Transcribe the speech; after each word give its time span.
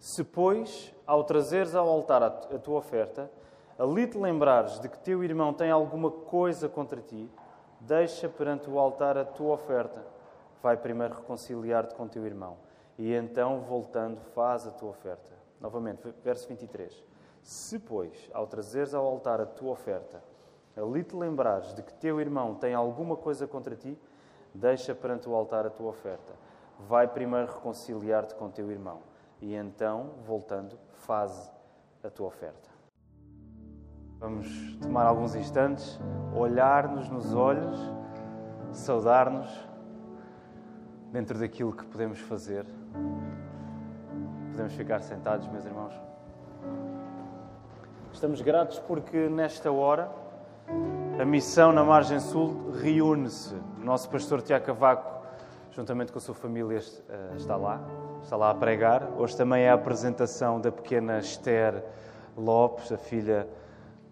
Se, 0.00 0.24
pois, 0.24 0.94
ao 1.06 1.22
trazeres 1.24 1.74
ao 1.74 1.86
altar 1.86 2.22
a 2.22 2.30
tua 2.30 2.78
oferta, 2.78 3.30
ali 3.78 4.06
te 4.06 4.16
lembrares 4.16 4.80
de 4.80 4.88
que 4.88 4.98
teu 4.98 5.22
irmão 5.22 5.52
tem 5.52 5.70
alguma 5.70 6.10
coisa 6.10 6.70
contra 6.70 7.02
ti, 7.02 7.30
deixa 7.78 8.26
perante 8.26 8.70
o 8.70 8.78
altar 8.78 9.18
a 9.18 9.26
tua 9.26 9.52
oferta. 9.52 10.02
Vai 10.62 10.78
primeiro 10.78 11.16
reconciliar-te 11.16 11.94
com 11.94 12.08
teu 12.08 12.24
irmão 12.24 12.56
e 12.96 13.12
então, 13.12 13.60
voltando, 13.60 14.22
faz 14.34 14.66
a 14.66 14.70
tua 14.70 14.88
oferta. 14.88 15.32
Novamente, 15.60 16.02
verso 16.24 16.48
23. 16.48 17.04
Se, 17.42 17.78
pois, 17.78 18.30
ao 18.32 18.46
trazeres 18.46 18.94
ao 18.94 19.04
altar 19.06 19.38
a 19.38 19.46
tua 19.46 19.72
oferta, 19.72 20.24
ali 20.74 21.04
te 21.04 21.14
lembrares 21.14 21.74
de 21.74 21.82
que 21.82 21.92
teu 21.92 22.18
irmão 22.22 22.54
tem 22.54 22.72
alguma 22.72 23.18
coisa 23.18 23.46
contra 23.46 23.76
ti, 23.76 23.98
deixa 24.54 24.94
perante 24.94 25.28
o 25.28 25.34
altar 25.34 25.66
a 25.66 25.70
tua 25.70 25.90
oferta. 25.90 26.32
Vai 26.78 27.06
primeiro 27.06 27.52
reconciliar-te 27.52 28.34
com 28.34 28.48
teu 28.48 28.70
irmão 28.70 29.09
e 29.40 29.54
então, 29.54 30.10
voltando, 30.26 30.78
faz 30.92 31.50
a 32.04 32.10
tua 32.10 32.28
oferta. 32.28 32.68
Vamos 34.18 34.76
tomar 34.82 35.06
alguns 35.06 35.34
instantes, 35.34 35.98
olhar-nos 36.34 37.08
nos 37.08 37.32
olhos, 37.34 37.78
saudar-nos 38.70 39.48
dentro 41.10 41.38
daquilo 41.38 41.72
que 41.72 41.84
podemos 41.86 42.18
fazer. 42.20 42.66
Podemos 44.50 44.74
ficar 44.74 45.00
sentados, 45.00 45.48
meus 45.48 45.64
irmãos. 45.64 45.94
Estamos 48.12 48.42
gratos 48.42 48.78
porque 48.80 49.28
nesta 49.28 49.72
hora 49.72 50.10
a 51.18 51.24
missão 51.24 51.72
na 51.72 51.82
Margem 51.82 52.20
Sul 52.20 52.72
reúne-se. 52.72 53.54
O 53.54 53.84
nosso 53.84 54.10
pastor 54.10 54.42
Tiago 54.42 54.66
Cavaco, 54.66 55.24
juntamente 55.70 56.12
com 56.12 56.18
a 56.18 56.20
sua 56.20 56.34
família, 56.34 56.78
eh, 56.78 57.32
está 57.36 57.56
lá, 57.56 57.80
está 58.22 58.36
lá 58.36 58.50
a 58.50 58.54
pregar. 58.54 59.08
Hoje 59.16 59.36
também 59.36 59.64
é 59.64 59.70
a 59.70 59.74
apresentação 59.74 60.60
da 60.60 60.70
pequena 60.70 61.18
Esther 61.18 61.82
Lopes, 62.36 62.92
a 62.92 62.98
filha 62.98 63.48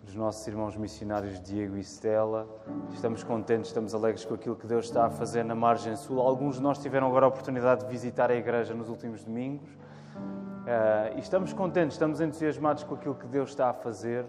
dos 0.02 0.14
nossos 0.14 0.46
irmãos 0.46 0.76
missionários 0.76 1.40
Diego 1.40 1.76
e 1.76 1.80
Stella. 1.80 2.46
Estamos 2.92 3.22
contentes, 3.22 3.68
estamos 3.68 3.94
alegres 3.94 4.24
com 4.24 4.34
aquilo 4.34 4.56
que 4.56 4.66
Deus 4.66 4.86
está 4.86 5.06
a 5.06 5.10
fazer 5.10 5.44
na 5.44 5.54
Margem 5.54 5.94
Sul. 5.96 6.20
Alguns 6.20 6.56
de 6.56 6.62
nós 6.62 6.78
tiveram 6.78 7.06
agora 7.06 7.26
a 7.26 7.28
oportunidade 7.28 7.84
de 7.84 7.90
visitar 7.90 8.30
a 8.30 8.34
igreja 8.34 8.74
nos 8.74 8.88
últimos 8.88 9.22
domingos. 9.22 9.68
Uh, 9.70 11.16
e 11.16 11.20
estamos 11.20 11.52
contentes, 11.52 11.94
estamos 11.94 12.20
entusiasmados 12.20 12.84
com 12.84 12.94
aquilo 12.94 13.14
que 13.14 13.26
Deus 13.26 13.50
está 13.50 13.70
a 13.70 13.74
fazer. 13.74 14.24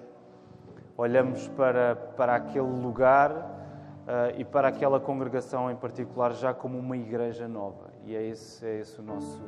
Olhamos 0.97 1.47
para, 1.49 1.95
para 1.95 2.36
aquele 2.36 2.67
lugar 2.67 3.31
uh, 3.31 4.38
e 4.38 4.43
para 4.43 4.67
aquela 4.67 4.99
congregação 4.99 5.71
em 5.71 5.75
particular 5.75 6.33
já 6.33 6.53
como 6.53 6.77
uma 6.77 6.97
igreja 6.97 7.47
nova. 7.47 7.88
E 8.05 8.16
é 8.16 8.28
esse, 8.28 8.66
é 8.66 8.80
esse, 8.80 9.00
o, 9.00 9.03
nosso, 9.03 9.42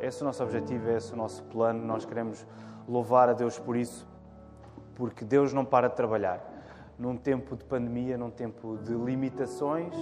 é 0.00 0.06
esse 0.06 0.22
o 0.22 0.24
nosso 0.24 0.42
objetivo, 0.42 0.88
é 0.88 0.96
esse 0.96 1.12
o 1.12 1.16
nosso 1.16 1.42
plano. 1.44 1.84
Nós 1.84 2.04
queremos 2.04 2.46
louvar 2.88 3.28
a 3.28 3.32
Deus 3.32 3.58
por 3.58 3.76
isso 3.76 4.06
porque 4.96 5.24
Deus 5.24 5.52
não 5.52 5.64
para 5.64 5.88
de 5.88 5.94
trabalhar. 5.94 6.40
Num 6.98 7.16
tempo 7.16 7.54
de 7.54 7.62
pandemia, 7.62 8.16
num 8.16 8.30
tempo 8.30 8.78
de 8.82 8.94
limitações, 8.94 9.94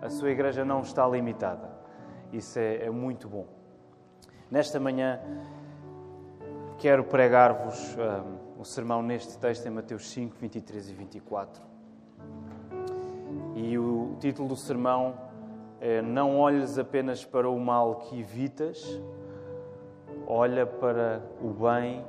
a 0.00 0.08
sua 0.08 0.30
igreja 0.30 0.64
não 0.64 0.80
está 0.80 1.06
limitada. 1.06 1.68
Isso 2.32 2.58
é, 2.58 2.84
é 2.84 2.90
muito 2.90 3.28
bom. 3.28 3.46
Nesta 4.48 4.78
manhã, 4.78 5.20
quero 6.78 7.02
pregar-vos 7.02 7.96
um, 8.56 8.60
um 8.60 8.64
sermão 8.64 9.02
neste 9.02 9.36
texto 9.36 9.66
em 9.66 9.70
Mateus 9.70 10.08
5, 10.08 10.36
23 10.38 10.90
e 10.90 10.94
24. 10.94 11.62
E 13.56 13.76
o 13.76 14.16
título 14.20 14.48
do 14.48 14.56
sermão 14.56 15.14
Não 16.04 16.38
olhes 16.38 16.78
apenas 16.78 17.24
para 17.24 17.48
o 17.48 17.58
mal 17.60 17.96
que 17.96 18.20
evitas, 18.20 19.00
olha 20.26 20.66
para 20.66 21.22
o 21.40 21.50
bem 21.50 22.04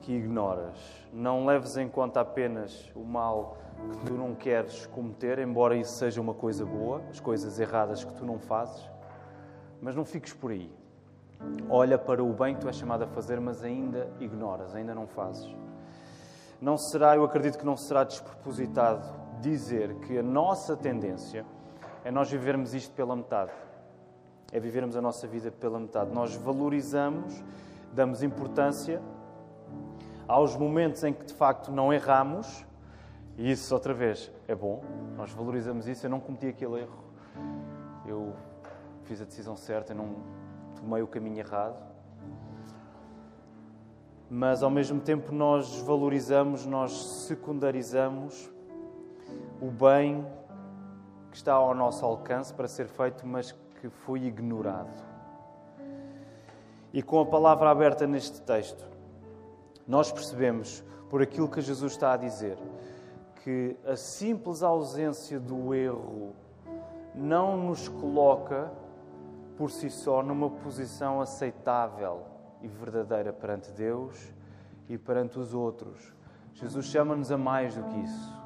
que 0.00 0.12
ignoras. 0.12 0.78
Não 1.12 1.46
leves 1.46 1.76
em 1.76 1.88
conta 1.88 2.20
apenas 2.20 2.90
o 2.94 3.04
mal 3.04 3.56
que 3.90 4.06
tu 4.06 4.14
não 4.14 4.34
queres 4.34 4.86
cometer, 4.86 5.38
embora 5.38 5.76
isso 5.76 5.94
seja 5.94 6.20
uma 6.20 6.34
coisa 6.34 6.64
boa, 6.64 7.02
as 7.10 7.20
coisas 7.20 7.58
erradas 7.58 8.04
que 8.04 8.12
tu 8.14 8.24
não 8.24 8.38
fazes, 8.38 8.90
mas 9.80 9.94
não 9.94 10.04
fiques 10.04 10.32
por 10.32 10.50
aí. 10.50 10.72
Olha 11.68 11.98
para 11.98 12.22
o 12.22 12.32
bem 12.32 12.54
que 12.54 12.60
tu 12.60 12.66
és 12.68 12.76
chamado 12.76 13.02
a 13.02 13.06
fazer, 13.06 13.40
mas 13.40 13.62
ainda 13.62 14.08
ignoras, 14.20 14.74
ainda 14.74 14.94
não 14.94 15.06
fazes. 15.06 15.54
Não 16.60 16.76
será, 16.78 17.16
eu 17.16 17.24
acredito 17.24 17.58
que 17.58 17.66
não 17.66 17.76
será 17.76 18.04
despropositado 18.04 19.04
dizer 19.40 19.94
que 19.96 20.16
a 20.18 20.22
nossa 20.22 20.76
tendência 20.76 21.44
é 22.04 22.10
nós 22.10 22.30
vivermos 22.30 22.74
isto 22.74 22.94
pela 22.94 23.14
metade. 23.14 23.52
É 24.50 24.60
vivermos 24.60 24.96
a 24.96 25.00
nossa 25.00 25.26
vida 25.26 25.50
pela 25.50 25.78
metade. 25.78 26.12
Nós 26.12 26.34
valorizamos, 26.34 27.42
damos 27.92 28.22
importância 28.22 29.00
aos 30.26 30.56
momentos 30.56 31.02
em 31.04 31.12
que 31.12 31.24
de 31.24 31.34
facto 31.34 31.70
não 31.70 31.92
erramos, 31.92 32.64
e 33.36 33.50
isso 33.50 33.72
outra 33.74 33.94
vez 33.94 34.30
é 34.46 34.54
bom, 34.54 34.82
nós 35.16 35.30
valorizamos 35.32 35.86
isso. 35.86 36.06
Eu 36.06 36.10
não 36.10 36.20
cometi 36.20 36.46
aquele 36.46 36.80
erro, 36.80 37.04
eu 38.06 38.34
fiz 39.04 39.20
a 39.20 39.24
decisão 39.24 39.56
certa, 39.56 39.92
eu 39.92 39.96
não 39.96 40.16
tomei 40.76 41.02
o 41.02 41.06
caminho 41.06 41.38
errado. 41.38 41.76
Mas 44.28 44.62
ao 44.62 44.70
mesmo 44.70 45.00
tempo 45.00 45.32
nós 45.32 45.80
valorizamos, 45.82 46.64
nós 46.64 46.92
secundarizamos 47.26 48.50
o 49.60 49.70
bem 49.70 50.26
que 51.32 51.38
está 51.38 51.54
ao 51.54 51.74
nosso 51.74 52.04
alcance 52.04 52.52
para 52.52 52.68
ser 52.68 52.86
feito, 52.86 53.26
mas 53.26 53.52
que 53.80 53.88
foi 53.88 54.24
ignorado. 54.24 55.02
E 56.92 57.02
com 57.02 57.18
a 57.20 57.24
palavra 57.24 57.70
aberta 57.70 58.06
neste 58.06 58.42
texto, 58.42 58.84
nós 59.88 60.12
percebemos, 60.12 60.84
por 61.08 61.22
aquilo 61.22 61.48
que 61.48 61.62
Jesus 61.62 61.92
está 61.92 62.12
a 62.12 62.16
dizer, 62.18 62.58
que 63.42 63.74
a 63.86 63.96
simples 63.96 64.62
ausência 64.62 65.40
do 65.40 65.74
erro 65.74 66.34
não 67.14 67.56
nos 67.56 67.88
coloca 67.88 68.70
por 69.56 69.70
si 69.70 69.88
só 69.88 70.22
numa 70.22 70.50
posição 70.50 71.20
aceitável 71.20 72.24
e 72.60 72.68
verdadeira 72.68 73.32
perante 73.32 73.72
Deus 73.72 74.32
e 74.86 74.98
perante 74.98 75.38
os 75.38 75.54
outros. 75.54 76.12
Jesus 76.52 76.86
chama-nos 76.86 77.32
a 77.32 77.38
mais 77.38 77.74
do 77.74 77.82
que 77.84 78.00
isso. 78.00 78.41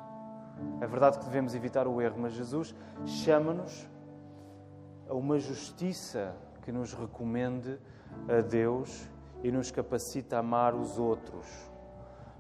É 0.80 0.86
verdade 0.86 1.18
que 1.18 1.24
devemos 1.24 1.54
evitar 1.54 1.86
o 1.86 2.00
erro, 2.00 2.16
mas 2.18 2.32
Jesus 2.32 2.74
chama-nos 3.04 3.88
a 5.08 5.14
uma 5.14 5.38
justiça 5.38 6.34
que 6.62 6.72
nos 6.72 6.92
recomende 6.92 7.78
a 8.28 8.40
Deus 8.40 9.08
e 9.42 9.50
nos 9.50 9.70
capacita 9.70 10.36
a 10.36 10.40
amar 10.40 10.74
os 10.74 10.98
outros. 10.98 11.46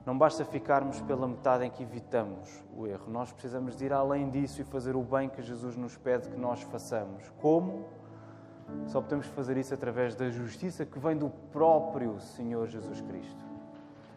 Não 0.04 0.16
basta 0.16 0.44
ficarmos 0.44 1.00
pela 1.00 1.26
metade 1.26 1.64
em 1.64 1.70
que 1.70 1.82
evitamos 1.82 2.64
o 2.76 2.86
erro. 2.86 3.10
Nós 3.10 3.32
precisamos 3.32 3.76
de 3.76 3.86
ir 3.86 3.92
além 3.92 4.30
disso 4.30 4.60
e 4.60 4.64
fazer 4.64 4.94
o 4.94 5.02
bem 5.02 5.28
que 5.28 5.42
Jesus 5.42 5.76
nos 5.76 5.96
pede 5.96 6.28
que 6.28 6.38
nós 6.38 6.62
façamos. 6.62 7.28
Como? 7.40 7.86
Só 8.86 9.00
podemos 9.00 9.26
fazer 9.26 9.56
isso 9.56 9.74
através 9.74 10.14
da 10.14 10.28
justiça 10.30 10.84
que 10.84 10.98
vem 10.98 11.16
do 11.16 11.28
próprio 11.52 12.20
Senhor 12.20 12.66
Jesus 12.68 13.00
Cristo. 13.00 13.44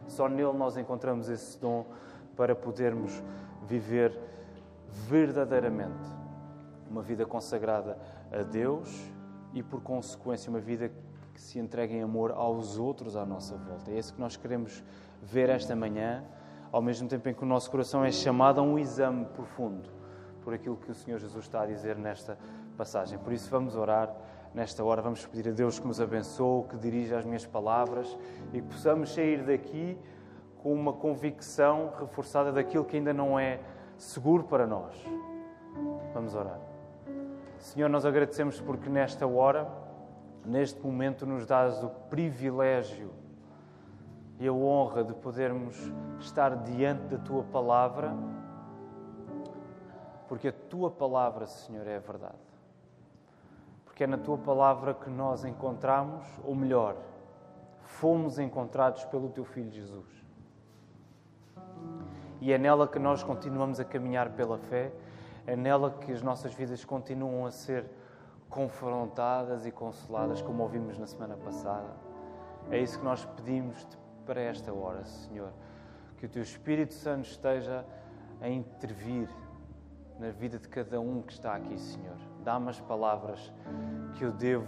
Só 0.08 0.28
nele 0.28 0.54
nós 0.54 0.78
encontramos 0.78 1.30
esse 1.30 1.60
dom 1.60 1.86
para 2.36 2.56
podermos 2.56 3.24
viver 3.70 4.18
verdadeiramente 5.08 6.10
uma 6.90 7.04
vida 7.04 7.26
consagrada 7.26 7.98
a 8.32 8.42
Deus 8.42 8.90
e, 9.54 9.62
por 9.62 9.82
consequência, 9.82 10.50
uma 10.50 10.60
vida 10.60 10.92
que 11.34 11.40
se 11.40 11.60
entregue 11.60 11.94
em 11.94 12.02
amor 12.02 12.32
aos 12.32 12.78
outros 12.80 13.16
à 13.16 13.26
nossa 13.26 13.56
volta. 13.56 13.92
É 13.92 14.00
isso 14.00 14.14
que 14.14 14.20
nós 14.20 14.36
queremos 14.36 14.84
ver 15.22 15.50
esta 15.50 15.76
manhã, 15.76 16.24
ao 16.72 16.82
mesmo 16.82 17.08
tempo 17.08 17.30
em 17.30 17.34
que 17.34 17.44
o 17.44 17.46
nosso 17.46 17.70
coração 17.70 18.04
é 18.04 18.12
chamado 18.12 18.60
a 18.60 18.64
um 18.64 18.78
exame 18.80 19.26
profundo 19.26 19.90
por 20.44 20.54
aquilo 20.54 20.76
que 20.76 20.90
o 20.90 20.96
Senhor 20.96 21.20
Jesus 21.20 21.46
está 21.46 21.62
a 21.62 21.66
dizer 21.68 21.96
nesta 21.96 22.38
passagem. 22.76 23.20
Por 23.20 23.32
isso, 23.32 23.50
vamos 23.52 23.76
orar 23.76 24.14
nesta 24.54 24.84
hora, 24.84 25.02
vamos 25.02 25.26
pedir 25.26 25.50
a 25.50 25.52
Deus 25.52 25.78
que 25.78 25.86
nos 25.86 26.02
abençoe, 26.02 26.64
que 26.70 26.78
dirija 26.78 27.20
as 27.20 27.26
minhas 27.26 27.46
palavras 27.46 28.18
e 28.52 28.62
que 28.62 28.68
possamos 28.68 29.14
sair 29.14 29.44
daqui 29.44 29.98
com 30.60 30.74
uma 30.74 30.94
convicção 30.94 31.92
reforçada 32.00 32.52
daquilo 32.52 32.86
que 32.86 32.98
ainda 32.98 33.14
não 33.14 33.40
é 33.40 33.60
seguro 33.98 34.44
para 34.44 34.68
nós. 34.68 34.96
Vamos 36.14 36.36
orar. 36.36 36.60
Senhor, 37.58 37.90
nós 37.90 38.06
agradecemos 38.06 38.60
porque 38.62 38.90
nesta 38.90 39.28
hora 39.28 39.68
neste 40.46 40.82
momento 40.82 41.26
nos 41.26 41.46
dás 41.46 41.84
o 41.84 41.90
privilégio 42.10 43.12
e 44.40 44.48
a 44.48 44.54
honra 44.54 45.04
de 45.04 45.14
podermos 45.14 45.76
estar 46.20 46.56
diante 46.64 47.04
da 47.04 47.18
tua 47.18 47.44
palavra, 47.44 48.16
porque 50.28 50.48
a 50.48 50.54
tua 50.54 50.90
palavra, 50.90 51.46
Senhor, 51.46 51.86
é 51.86 51.98
a 51.98 52.00
verdade. 52.00 52.36
Porque 53.84 54.06
é 54.06 54.08
na 54.08 54.18
tua 54.18 54.38
palavra 54.38 54.94
que 54.94 55.10
nós 55.10 55.44
encontramos, 55.44 56.26
ou 56.46 56.56
melhor, 56.56 56.96
fomos 57.82 58.40
encontrados 58.40 59.04
pelo 59.06 59.30
teu 59.30 59.44
filho 59.44 59.70
Jesus. 59.70 60.19
E 62.42 62.54
é 62.54 62.58
nela 62.58 62.88
que 62.88 63.00
nós 63.00 63.24
continuamos 63.24 63.80
a 63.80 63.86
caminhar 63.86 64.30
pela 64.32 64.58
fé, 64.58 64.92
é 65.46 65.56
nela 65.56 65.92
que 65.92 66.12
as 66.12 66.22
nossas 66.22 66.54
vidas 66.54 66.86
continuam 66.86 67.46
a 67.46 67.52
ser 67.52 67.86
confrontadas 68.50 69.66
e 69.66 69.72
consoladas, 69.72 70.42
como 70.42 70.64
ouvimos 70.64 70.98
na 70.98 71.06
semana 71.06 71.36
passada. 71.38 71.90
É 72.72 72.80
isso 72.80 73.00
que 73.00 73.06
nós 73.06 73.26
pedimos 73.26 73.88
para 74.26 74.42
esta 74.42 74.74
hora, 74.74 75.04
Senhor. 75.06 75.52
Que 76.18 76.26
o 76.26 76.30
Teu 76.30 76.42
Espírito 76.42 76.94
Santo 76.94 77.28
esteja 77.28 77.86
a 78.42 78.48
intervir 78.48 79.30
na 80.20 80.30
vida 80.32 80.60
de 80.60 80.68
cada 80.68 81.00
um 81.00 81.22
que 81.22 81.34
está 81.34 81.56
aqui, 81.56 81.78
Senhor. 81.80 82.18
Dá-me 82.44 82.70
as 82.70 82.80
palavras 82.80 83.54
que 84.16 84.24
eu 84.24 84.32
devo 84.32 84.68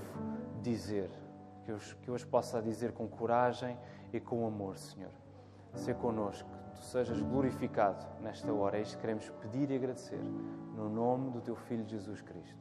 dizer, 0.61 1.09
que 1.65 1.71
eu, 1.71 1.77
que 2.01 2.07
eu 2.07 2.15
as 2.15 2.23
possa 2.23 2.61
dizer 2.61 2.93
com 2.93 3.07
coragem 3.07 3.77
e 4.13 4.19
com 4.19 4.45
amor, 4.47 4.77
Senhor. 4.77 5.11
Ser 5.73 5.95
connosco, 5.95 6.49
que 6.49 6.60
Tu 6.81 6.87
sejas 6.87 7.21
glorificado 7.21 8.03
nesta 8.21 8.51
hora. 8.51 8.79
É 8.79 8.81
isto 8.81 8.95
que 8.95 9.01
queremos 9.01 9.29
pedir 9.29 9.69
e 9.69 9.75
agradecer, 9.75 10.19
no 10.75 10.89
nome 10.89 11.29
do 11.29 11.39
Teu 11.39 11.55
Filho 11.55 11.87
Jesus 11.87 12.21
Cristo. 12.21 12.57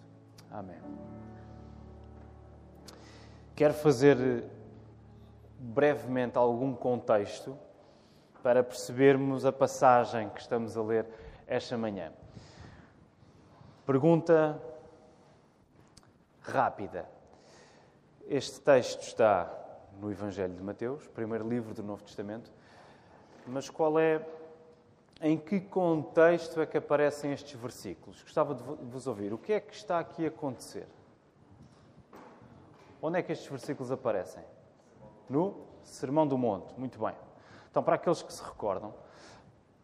Amém. 0.50 0.76
Quero 3.56 3.72
fazer 3.72 4.44
brevemente 5.58 6.36
algum 6.36 6.74
contexto 6.74 7.58
para 8.42 8.62
percebermos 8.62 9.46
a 9.46 9.52
passagem 9.52 10.28
que 10.28 10.40
estamos 10.40 10.76
a 10.76 10.82
ler 10.82 11.06
esta 11.46 11.78
manhã. 11.78 12.12
Pergunta 13.86 14.60
rápida. 16.42 17.08
Este 18.26 18.60
texto 18.60 19.00
está 19.02 19.50
no 19.98 20.12
Evangelho 20.12 20.54
de 20.54 20.62
Mateus, 20.62 21.08
primeiro 21.08 21.48
livro 21.48 21.72
do 21.72 21.82
Novo 21.82 22.04
Testamento, 22.04 22.52
mas 23.50 23.68
qual 23.68 23.98
é, 23.98 24.24
em 25.20 25.36
que 25.36 25.60
contexto 25.60 26.60
é 26.60 26.66
que 26.66 26.78
aparecem 26.78 27.32
estes 27.32 27.58
versículos? 27.60 28.22
Gostava 28.22 28.54
de 28.54 28.62
vos 28.62 29.06
ouvir. 29.06 29.32
O 29.32 29.38
que 29.38 29.52
é 29.52 29.60
que 29.60 29.74
está 29.74 29.98
aqui 29.98 30.24
a 30.24 30.28
acontecer? 30.28 30.86
Onde 33.02 33.18
é 33.18 33.22
que 33.22 33.32
estes 33.32 33.48
versículos 33.48 33.90
aparecem? 33.90 34.42
No 35.28 35.56
Sermão 35.82 36.26
do 36.26 36.38
Monte. 36.38 36.72
Muito 36.78 36.98
bem. 36.98 37.14
Então, 37.70 37.82
para 37.82 37.96
aqueles 37.96 38.22
que 38.22 38.32
se 38.32 38.42
recordam, 38.42 38.92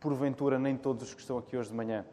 porventura 0.00 0.58
nem 0.58 0.76
todos 0.76 1.08
os 1.08 1.14
que 1.14 1.20
estão 1.20 1.38
aqui 1.38 1.56
hoje 1.56 1.70
de 1.70 1.74
manhã 1.74 2.04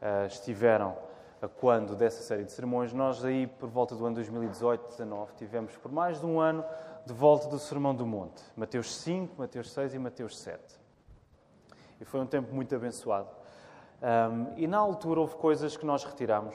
uh, 0.00 0.26
estiveram 0.26 0.96
a 1.40 1.48
quando 1.48 1.94
dessa 1.94 2.22
série 2.22 2.44
de 2.44 2.52
sermões, 2.52 2.92
nós 2.92 3.24
aí 3.24 3.46
por 3.46 3.68
volta 3.68 3.94
do 3.94 4.06
ano 4.06 4.14
2018, 4.14 4.88
19, 4.88 5.32
tivemos 5.34 5.76
por 5.76 5.92
mais 5.92 6.18
de 6.18 6.26
um 6.26 6.40
ano 6.40 6.64
de 7.04 7.12
volta 7.12 7.48
do 7.48 7.58
Sermão 7.58 7.94
do 7.94 8.06
Monte. 8.06 8.42
Mateus 8.56 8.94
5, 8.96 9.34
Mateus 9.38 9.70
6 9.72 9.94
e 9.94 9.98
Mateus 9.98 10.38
7. 10.38 10.85
E 12.00 12.04
foi 12.04 12.20
um 12.20 12.26
tempo 12.26 12.54
muito 12.54 12.74
abençoado. 12.74 13.28
Um, 14.02 14.52
e 14.56 14.66
na 14.66 14.78
altura 14.78 15.20
houve 15.20 15.36
coisas 15.36 15.76
que 15.76 15.86
nós 15.86 16.04
retiramos. 16.04 16.54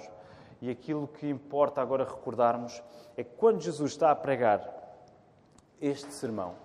E 0.61 0.69
aquilo 0.69 1.07
que 1.07 1.27
importa 1.27 1.81
agora 1.81 2.03
recordarmos 2.03 2.81
é 3.17 3.23
que 3.23 3.35
quando 3.35 3.61
Jesus 3.61 3.91
está 3.91 4.11
a 4.11 4.15
pregar 4.15 4.63
este 5.81 6.13
sermão, 6.13 6.55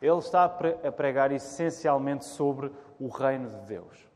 ele 0.00 0.18
está 0.18 0.44
a 0.44 0.92
pregar 0.92 1.32
essencialmente 1.32 2.24
sobre 2.24 2.72
o 2.98 3.08
reino 3.08 3.48
de 3.50 3.60
Deus. 3.66 4.08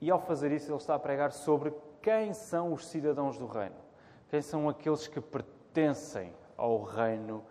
E 0.00 0.10
ao 0.10 0.20
fazer 0.20 0.52
isso, 0.52 0.70
ele 0.70 0.78
está 0.78 0.94
a 0.94 0.98
pregar 0.98 1.32
sobre 1.32 1.72
quem 2.02 2.32
são 2.34 2.72
os 2.72 2.86
cidadãos 2.86 3.38
do 3.38 3.46
reino. 3.46 3.76
Quem 4.28 4.42
são 4.42 4.68
aqueles 4.68 5.06
que 5.06 5.20
pertencem 5.20 6.32
ao 6.56 6.82
reino 6.82 7.44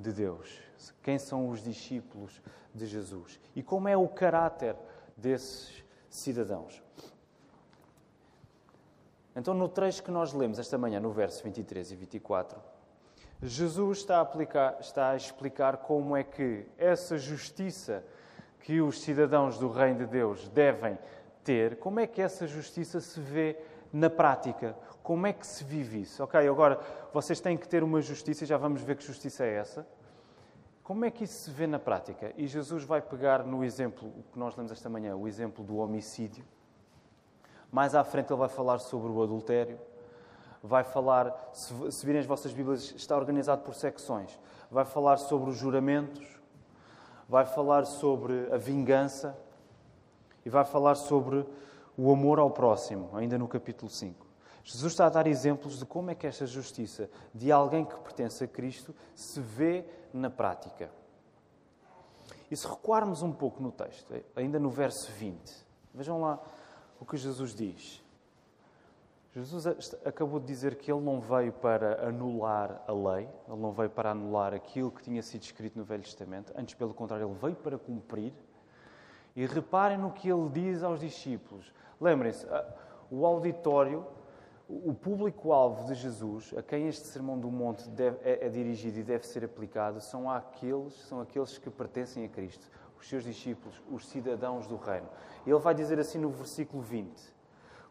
de 0.00 0.12
Deus. 0.12 0.60
Quem 1.02 1.18
são 1.18 1.48
os 1.48 1.62
discípulos 1.62 2.40
de 2.74 2.86
Jesus. 2.86 3.40
E 3.54 3.62
como 3.62 3.88
é 3.88 3.96
o 3.96 4.06
caráter 4.08 4.76
desses 5.16 5.84
cidadãos. 6.10 6.82
Então, 9.34 9.52
no 9.52 9.68
trecho 9.68 10.02
que 10.02 10.10
nós 10.10 10.32
lemos 10.32 10.58
esta 10.58 10.78
manhã, 10.78 11.00
no 11.00 11.10
verso 11.10 11.42
23 11.42 11.92
e 11.92 11.96
24, 11.96 12.58
Jesus 13.42 13.98
está 13.98 14.18
a, 14.18 14.20
aplicar, 14.22 14.78
está 14.80 15.10
a 15.10 15.16
explicar 15.16 15.78
como 15.78 16.16
é 16.16 16.22
que 16.22 16.66
essa 16.78 17.18
justiça 17.18 18.02
que 18.60 18.80
os 18.80 19.00
cidadãos 19.00 19.58
do 19.58 19.68
Reino 19.68 20.00
de 20.00 20.06
Deus 20.06 20.48
devem 20.48 20.98
ter, 21.44 21.76
como 21.76 22.00
é 22.00 22.06
que 22.06 22.20
essa 22.20 22.46
justiça 22.46 23.00
se 23.00 23.20
vê 23.20 23.58
na 23.92 24.08
prática? 24.08 24.74
Como 25.06 25.24
é 25.24 25.32
que 25.32 25.46
se 25.46 25.62
vive 25.62 26.00
isso? 26.00 26.20
Ok, 26.24 26.48
agora 26.48 26.80
vocês 27.12 27.38
têm 27.38 27.56
que 27.56 27.68
ter 27.68 27.84
uma 27.84 28.00
justiça, 28.02 28.42
e 28.42 28.46
já 28.46 28.56
vamos 28.56 28.82
ver 28.82 28.96
que 28.96 29.04
justiça 29.04 29.44
é 29.44 29.54
essa. 29.54 29.86
Como 30.82 31.04
é 31.04 31.12
que 31.12 31.22
isso 31.22 31.44
se 31.44 31.50
vê 31.52 31.64
na 31.64 31.78
prática? 31.78 32.32
E 32.36 32.48
Jesus 32.48 32.82
vai 32.82 33.00
pegar 33.00 33.44
no 33.44 33.62
exemplo 33.62 34.12
que 34.32 34.36
nós 34.36 34.56
lemos 34.56 34.72
esta 34.72 34.88
manhã, 34.88 35.14
o 35.14 35.28
exemplo 35.28 35.64
do 35.64 35.76
homicídio. 35.76 36.44
Mais 37.70 37.94
à 37.94 38.02
frente 38.02 38.32
ele 38.32 38.40
vai 38.40 38.48
falar 38.48 38.80
sobre 38.80 39.08
o 39.12 39.22
adultério. 39.22 39.78
Vai 40.60 40.82
falar, 40.82 41.50
se, 41.52 41.72
se 41.92 42.04
virem 42.04 42.20
as 42.20 42.26
vossas 42.26 42.52
Bíblias, 42.52 42.92
está 42.96 43.16
organizado 43.16 43.62
por 43.62 43.76
secções. 43.76 44.36
Vai 44.68 44.84
falar 44.84 45.18
sobre 45.18 45.50
os 45.50 45.56
juramentos. 45.56 46.26
Vai 47.28 47.46
falar 47.46 47.84
sobre 47.84 48.52
a 48.52 48.56
vingança 48.56 49.38
e 50.44 50.50
vai 50.50 50.64
falar 50.64 50.96
sobre 50.96 51.46
o 51.96 52.10
amor 52.10 52.40
ao 52.40 52.50
próximo, 52.50 53.10
ainda 53.14 53.38
no 53.38 53.46
capítulo 53.46 53.88
5. 53.88 54.25
Jesus 54.66 54.94
está 54.94 55.06
a 55.06 55.08
dar 55.08 55.28
exemplos 55.28 55.78
de 55.78 55.86
como 55.86 56.10
é 56.10 56.14
que 56.16 56.26
esta 56.26 56.44
justiça 56.44 57.08
de 57.32 57.52
alguém 57.52 57.84
que 57.84 57.96
pertence 58.00 58.42
a 58.42 58.48
Cristo 58.48 58.92
se 59.14 59.40
vê 59.40 59.84
na 60.12 60.28
prática. 60.28 60.90
E 62.50 62.56
se 62.56 62.66
recuarmos 62.66 63.22
um 63.22 63.32
pouco 63.32 63.62
no 63.62 63.70
texto, 63.70 64.12
ainda 64.34 64.58
no 64.58 64.68
verso 64.68 65.12
20, 65.12 65.38
vejam 65.94 66.20
lá 66.20 66.42
o 66.98 67.06
que 67.06 67.16
Jesus 67.16 67.54
diz. 67.54 68.04
Jesus 69.32 69.94
acabou 70.04 70.40
de 70.40 70.46
dizer 70.46 70.74
que 70.74 70.90
ele 70.90 71.00
não 71.00 71.20
veio 71.20 71.52
para 71.52 72.08
anular 72.08 72.82
a 72.88 72.92
lei, 72.92 73.28
ele 73.46 73.60
não 73.60 73.70
veio 73.70 73.90
para 73.90 74.10
anular 74.10 74.52
aquilo 74.52 74.90
que 74.90 75.04
tinha 75.04 75.22
sido 75.22 75.42
escrito 75.42 75.78
no 75.78 75.84
Velho 75.84 76.02
Testamento, 76.02 76.52
antes, 76.56 76.74
pelo 76.74 76.92
contrário, 76.92 77.28
ele 77.28 77.38
veio 77.40 77.54
para 77.54 77.78
cumprir. 77.78 78.34
E 79.36 79.46
reparem 79.46 79.98
no 79.98 80.10
que 80.10 80.28
ele 80.28 80.48
diz 80.48 80.82
aos 80.82 80.98
discípulos. 80.98 81.72
Lembrem-se, 82.00 82.44
o 83.10 83.24
auditório, 83.24 84.04
o 84.68 84.92
público-alvo 84.92 85.86
de 85.86 85.94
Jesus, 85.94 86.52
a 86.56 86.62
quem 86.62 86.88
este 86.88 87.06
Sermão 87.06 87.38
do 87.38 87.50
Monte 87.50 87.88
deve, 87.88 88.18
é, 88.28 88.46
é, 88.46 88.48
dirigido 88.48 88.98
e 88.98 89.02
deve 89.02 89.24
ser 89.26 89.44
aplicado, 89.44 90.00
são 90.00 90.28
aqueles, 90.28 90.92
são 91.06 91.20
aqueles 91.20 91.56
que 91.56 91.70
pertencem 91.70 92.24
a 92.24 92.28
Cristo, 92.28 92.68
os 92.98 93.08
seus 93.08 93.22
discípulos, 93.22 93.80
os 93.90 94.06
cidadãos 94.08 94.66
do 94.66 94.76
reino. 94.76 95.08
Ele 95.46 95.58
vai 95.58 95.72
dizer 95.72 96.00
assim 96.00 96.18
no 96.18 96.30
versículo 96.30 96.82
20: 96.82 97.12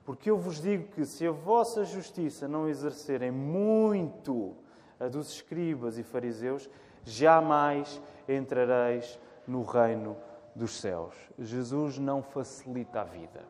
Porque 0.03 0.29
eu 0.29 0.37
vos 0.37 0.61
digo 0.61 0.91
que 0.91 1.05
se 1.05 1.25
a 1.25 1.31
vossa 1.31 1.85
justiça 1.85 2.45
não 2.45 2.67
exercerem 2.67 3.31
muito 3.31 4.53
a 4.99 5.07
dos 5.07 5.31
escribas 5.31 5.97
e 5.97 6.03
fariseus, 6.03 6.69
jamais 7.05 8.01
entrareis 8.27 9.17
no 9.47 9.63
reino 9.63 10.17
dos 10.53 10.79
céus. 10.79 11.15
Jesus 11.39 11.97
não 11.97 12.21
facilita 12.21 13.01
a 13.01 13.03
vida. 13.05 13.43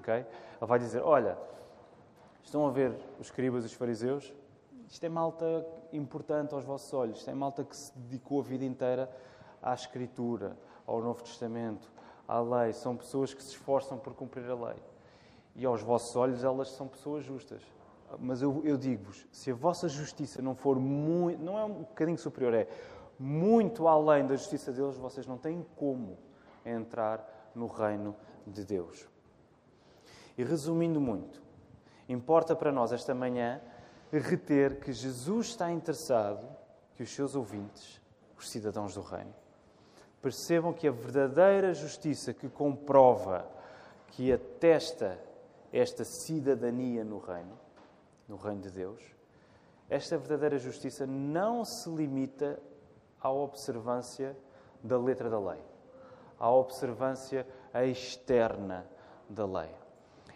Okay? 0.00 0.26
Ele 0.60 0.66
vai 0.66 0.78
dizer: 0.78 1.02
Olha, 1.02 1.38
estão 2.46 2.64
a 2.64 2.70
ver 2.70 2.96
os 3.18 3.26
escribas 3.26 3.64
e 3.64 3.66
os 3.66 3.72
fariseus? 3.72 4.32
Isto 4.88 5.04
é 5.04 5.08
malta 5.08 5.66
importante 5.92 6.54
aos 6.54 6.64
vossos 6.64 6.92
olhos. 6.94 7.18
Isto 7.18 7.30
é 7.30 7.34
malta 7.34 7.64
que 7.64 7.76
se 7.76 7.92
dedicou 7.98 8.40
a 8.40 8.44
vida 8.44 8.64
inteira 8.64 9.10
à 9.60 9.74
Escritura, 9.74 10.56
ao 10.86 11.02
Novo 11.02 11.24
Testamento, 11.24 11.90
à 12.26 12.40
lei. 12.40 12.72
São 12.72 12.96
pessoas 12.96 13.34
que 13.34 13.42
se 13.42 13.50
esforçam 13.50 13.98
por 13.98 14.14
cumprir 14.14 14.48
a 14.48 14.54
lei. 14.54 14.76
E 15.56 15.66
aos 15.66 15.82
vossos 15.82 16.14
olhos, 16.14 16.44
elas 16.44 16.70
são 16.70 16.86
pessoas 16.86 17.24
justas. 17.24 17.60
Mas 18.20 18.40
eu, 18.40 18.62
eu 18.64 18.76
digo-vos: 18.76 19.26
se 19.32 19.50
a 19.50 19.54
vossa 19.54 19.88
justiça 19.88 20.40
não 20.40 20.54
for 20.54 20.78
muito, 20.78 21.42
não 21.42 21.58
é 21.58 21.64
um 21.64 21.82
bocadinho 21.82 22.18
superior, 22.18 22.54
é 22.54 22.68
muito 23.18 23.88
além 23.88 24.24
da 24.24 24.36
justiça 24.36 24.70
deles, 24.70 24.96
vocês 24.96 25.26
não 25.26 25.36
têm 25.36 25.66
como 25.74 26.16
entrar 26.64 27.50
no 27.56 27.66
reino 27.66 28.14
de 28.46 28.64
Deus. 28.64 29.08
E 30.38 30.44
resumindo 30.44 31.00
muito, 31.00 31.42
importa 32.08 32.54
para 32.54 32.72
nós 32.72 32.92
esta 32.92 33.14
manhã 33.14 33.60
reter 34.12 34.80
que 34.80 34.92
Jesus 34.92 35.48
está 35.48 35.70
interessado 35.70 36.46
que 36.94 37.02
os 37.02 37.10
seus 37.10 37.34
ouvintes, 37.34 38.00
os 38.38 38.48
cidadãos 38.48 38.94
do 38.94 39.02
reino, 39.02 39.34
percebam 40.22 40.72
que 40.72 40.88
a 40.88 40.92
verdadeira 40.92 41.74
justiça 41.74 42.32
que 42.32 42.48
comprova, 42.48 43.46
que 44.08 44.32
atesta 44.32 45.18
esta 45.72 46.04
cidadania 46.04 47.04
no 47.04 47.18
reino, 47.18 47.58
no 48.26 48.36
reino 48.36 48.62
de 48.62 48.70
Deus, 48.70 49.02
esta 49.90 50.16
verdadeira 50.16 50.58
justiça 50.58 51.06
não 51.06 51.64
se 51.64 51.88
limita 51.90 52.58
à 53.20 53.30
observância 53.30 54.36
da 54.82 54.98
letra 54.98 55.28
da 55.28 55.38
lei 55.38 55.60
à 56.38 56.50
observância 56.50 57.46
externa 57.74 58.86
da 59.28 59.46
lei. 59.46 59.70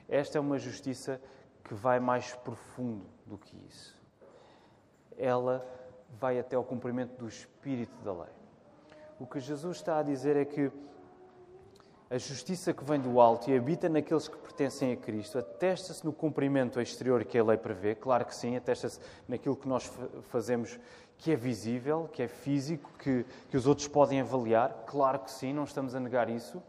Esta 0.09 0.39
é 0.39 0.41
uma 0.41 0.59
justiça 0.59 1.21
que 1.64 1.75
vai 1.75 2.00
mais 2.00 2.35
profundo 2.35 3.07
do 3.26 3.38
que 3.38 3.57
isso. 3.69 3.99
Ela 5.17 5.67
vai 6.19 6.38
até 6.38 6.57
ao 6.57 6.64
cumprimento 6.64 7.17
do 7.19 7.29
espírito 7.29 7.95
da 8.02 8.12
lei. 8.12 8.33
O 9.19 9.26
que 9.26 9.38
Jesus 9.38 9.76
está 9.76 9.99
a 9.99 10.02
dizer 10.02 10.37
é 10.37 10.45
que 10.45 10.73
a 12.11 12.19
justiça 12.19 12.73
que 12.73 12.83
vem 12.83 12.99
do 12.99 13.21
alto 13.21 13.49
e 13.49 13.57
habita 13.57 13.88
naqueles 13.88 14.26
que 14.26 14.37
pertencem 14.37 14.93
a 14.93 14.97
Cristo, 14.97 15.38
atesta-se 15.38 16.05
no 16.05 16.12
cumprimento 16.12 16.81
exterior 16.81 17.25
que 17.25 17.38
a 17.38 17.45
lei 17.45 17.57
prevê, 17.57 17.95
claro 17.95 18.25
que 18.25 18.35
sim, 18.35 18.57
atesta-se 18.57 18.99
naquilo 19.29 19.55
que 19.55 19.69
nós 19.69 19.88
fazemos 20.25 20.76
que 21.17 21.31
é 21.31 21.37
visível, 21.37 22.09
que 22.12 22.23
é 22.23 22.26
físico, 22.26 22.90
que, 22.99 23.25
que 23.49 23.57
os 23.57 23.67
outros 23.67 23.87
podem 23.87 24.21
avaliar, 24.21 24.85
claro 24.87 25.21
que 25.21 25.31
sim, 25.31 25.52
não 25.52 25.64
estamos 25.64 25.95
a 25.95 26.00
negar 26.00 26.29
isso. 26.29 26.61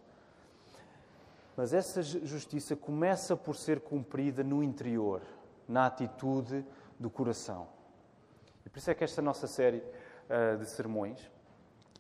Mas 1.62 1.74
essa 1.74 2.02
justiça 2.02 2.76
começa 2.76 3.38
por 3.38 3.56
ser 3.56 3.82
cumprida 3.82 4.44
no 4.44 4.64
interior, 4.64 5.22
na 5.68 5.86
atitude 5.86 6.66
do 7.00 7.08
coração. 7.08 7.68
E 8.66 8.70
por 8.70 8.80
isso 8.80 8.90
é 8.90 8.96
que 8.96 9.04
esta 9.04 9.22
nossa 9.22 9.46
série 9.46 9.78
uh, 9.78 10.58
de 10.58 10.66
sermões 10.66 11.30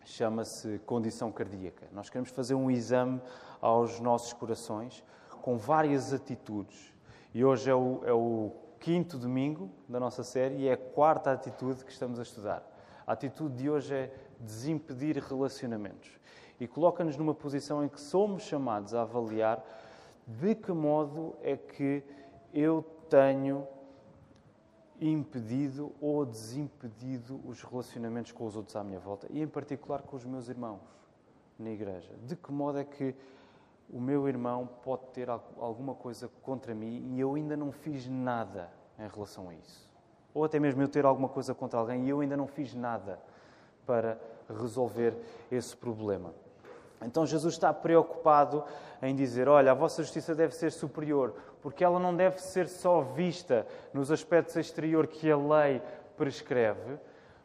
chama-se 0.03 0.80
condição 0.80 1.32
cardíaca. 1.32 1.88
Nós 1.91 2.10
queremos 2.10 2.32
fazer 2.32 2.56
um 2.56 2.72
exame 2.72 3.22
aos 3.62 4.00
nossos 4.00 4.34
corações 4.34 5.03
com 5.44 5.60
várias 5.60 6.12
atitudes. 6.12 6.91
E 7.32 7.46
hoje 7.46 7.70
é 7.70 7.75
o, 7.75 8.01
é 8.03 8.13
o 8.13 8.51
quinto 8.80 9.15
domingo 9.15 9.70
da 9.88 10.00
nossa 10.00 10.24
série 10.24 10.56
e 10.56 10.70
é 10.70 10.74
a 10.74 10.77
quarta 10.77 11.32
atitude 11.32 11.86
que 11.86 11.91
estamos 11.91 12.18
a 12.18 12.24
estudar. 12.24 12.68
A 13.06 13.13
atitude 13.13 13.58
de 13.58 13.70
hoje 13.70 13.94
é 13.94 14.12
desimpedir 14.39 15.18
relacionamentos. 15.20 16.20
E 16.62 16.68
coloca-nos 16.68 17.18
numa 17.18 17.34
posição 17.34 17.84
em 17.84 17.89
que 17.89 18.00
somos 18.00 18.44
chamados 18.44 18.94
a 18.94 19.01
avaliar 19.01 19.65
de 20.27 20.53
que 20.53 20.72
modo 20.72 21.36
é 21.41 21.58
que 21.58 22.03
eu 22.53 22.86
tenho 23.10 23.68
impedido 25.01 25.91
ou 26.00 26.24
desimpedido 26.24 27.41
os 27.48 27.63
relacionamentos 27.63 28.32
com 28.32 28.46
os 28.46 28.56
outros 28.56 28.75
à 28.75 28.84
minha 28.84 29.00
volta 29.00 29.25
e, 29.32 29.41
em 29.41 29.48
particular, 29.48 30.03
com 30.03 30.15
os 30.15 30.24
meus 30.24 30.50
irmãos 30.50 30.82
na 31.58 31.72
igreja. 31.72 32.13
De 32.27 32.36
que 32.36 32.51
modo 32.51 32.77
é 32.77 32.84
que 32.84 33.15
o 33.89 34.00
meu 34.00 34.30
irmão 34.30 34.70
pode 34.84 35.08
ter 35.13 35.32
alguma 35.32 35.96
coisa 35.96 36.30
contra 36.44 36.75
mim 36.75 37.15
e 37.15 37.20
eu 37.20 37.34
ainda 37.34 37.58
não 37.58 37.72
fiz 37.72 38.08
nada 38.08 38.70
em 39.00 39.08
relação 39.08 39.50
a 39.50 39.56
isso? 39.56 39.89
Ou 40.32 40.44
até 40.44 40.60
mesmo 40.60 40.80
eu 40.84 40.88
ter 40.88 41.06
alguma 41.06 41.27
coisa 41.27 41.56
contra 41.56 41.80
alguém 41.80 42.06
e 42.06 42.10
eu 42.12 42.20
ainda 42.20 42.38
não 42.38 42.46
fiz 42.46 42.75
nada 42.75 43.20
para 43.84 44.22
resolver 44.48 45.18
esse 45.51 45.75
problema. 45.75 46.32
Então 47.01 47.25
Jesus 47.25 47.55
está 47.55 47.74
preocupado 47.74 48.63
em 49.01 49.15
dizer: 49.15 49.48
olha, 49.48 49.72
a 49.72 49.75
vossa 49.75 50.03
justiça 50.03 50.36
deve 50.36 50.53
ser 50.55 50.72
superior, 50.72 51.34
porque 51.62 51.84
ela 51.84 52.00
não 52.00 52.15
deve 52.15 52.39
ser 52.39 52.67
só 52.67 53.01
vista 53.01 53.65
nos 53.93 54.12
aspectos 54.12 54.55
exterior 54.55 55.08
que 55.08 55.29
a 55.31 55.38
lei 55.38 55.81
prescreve, 56.15 57.00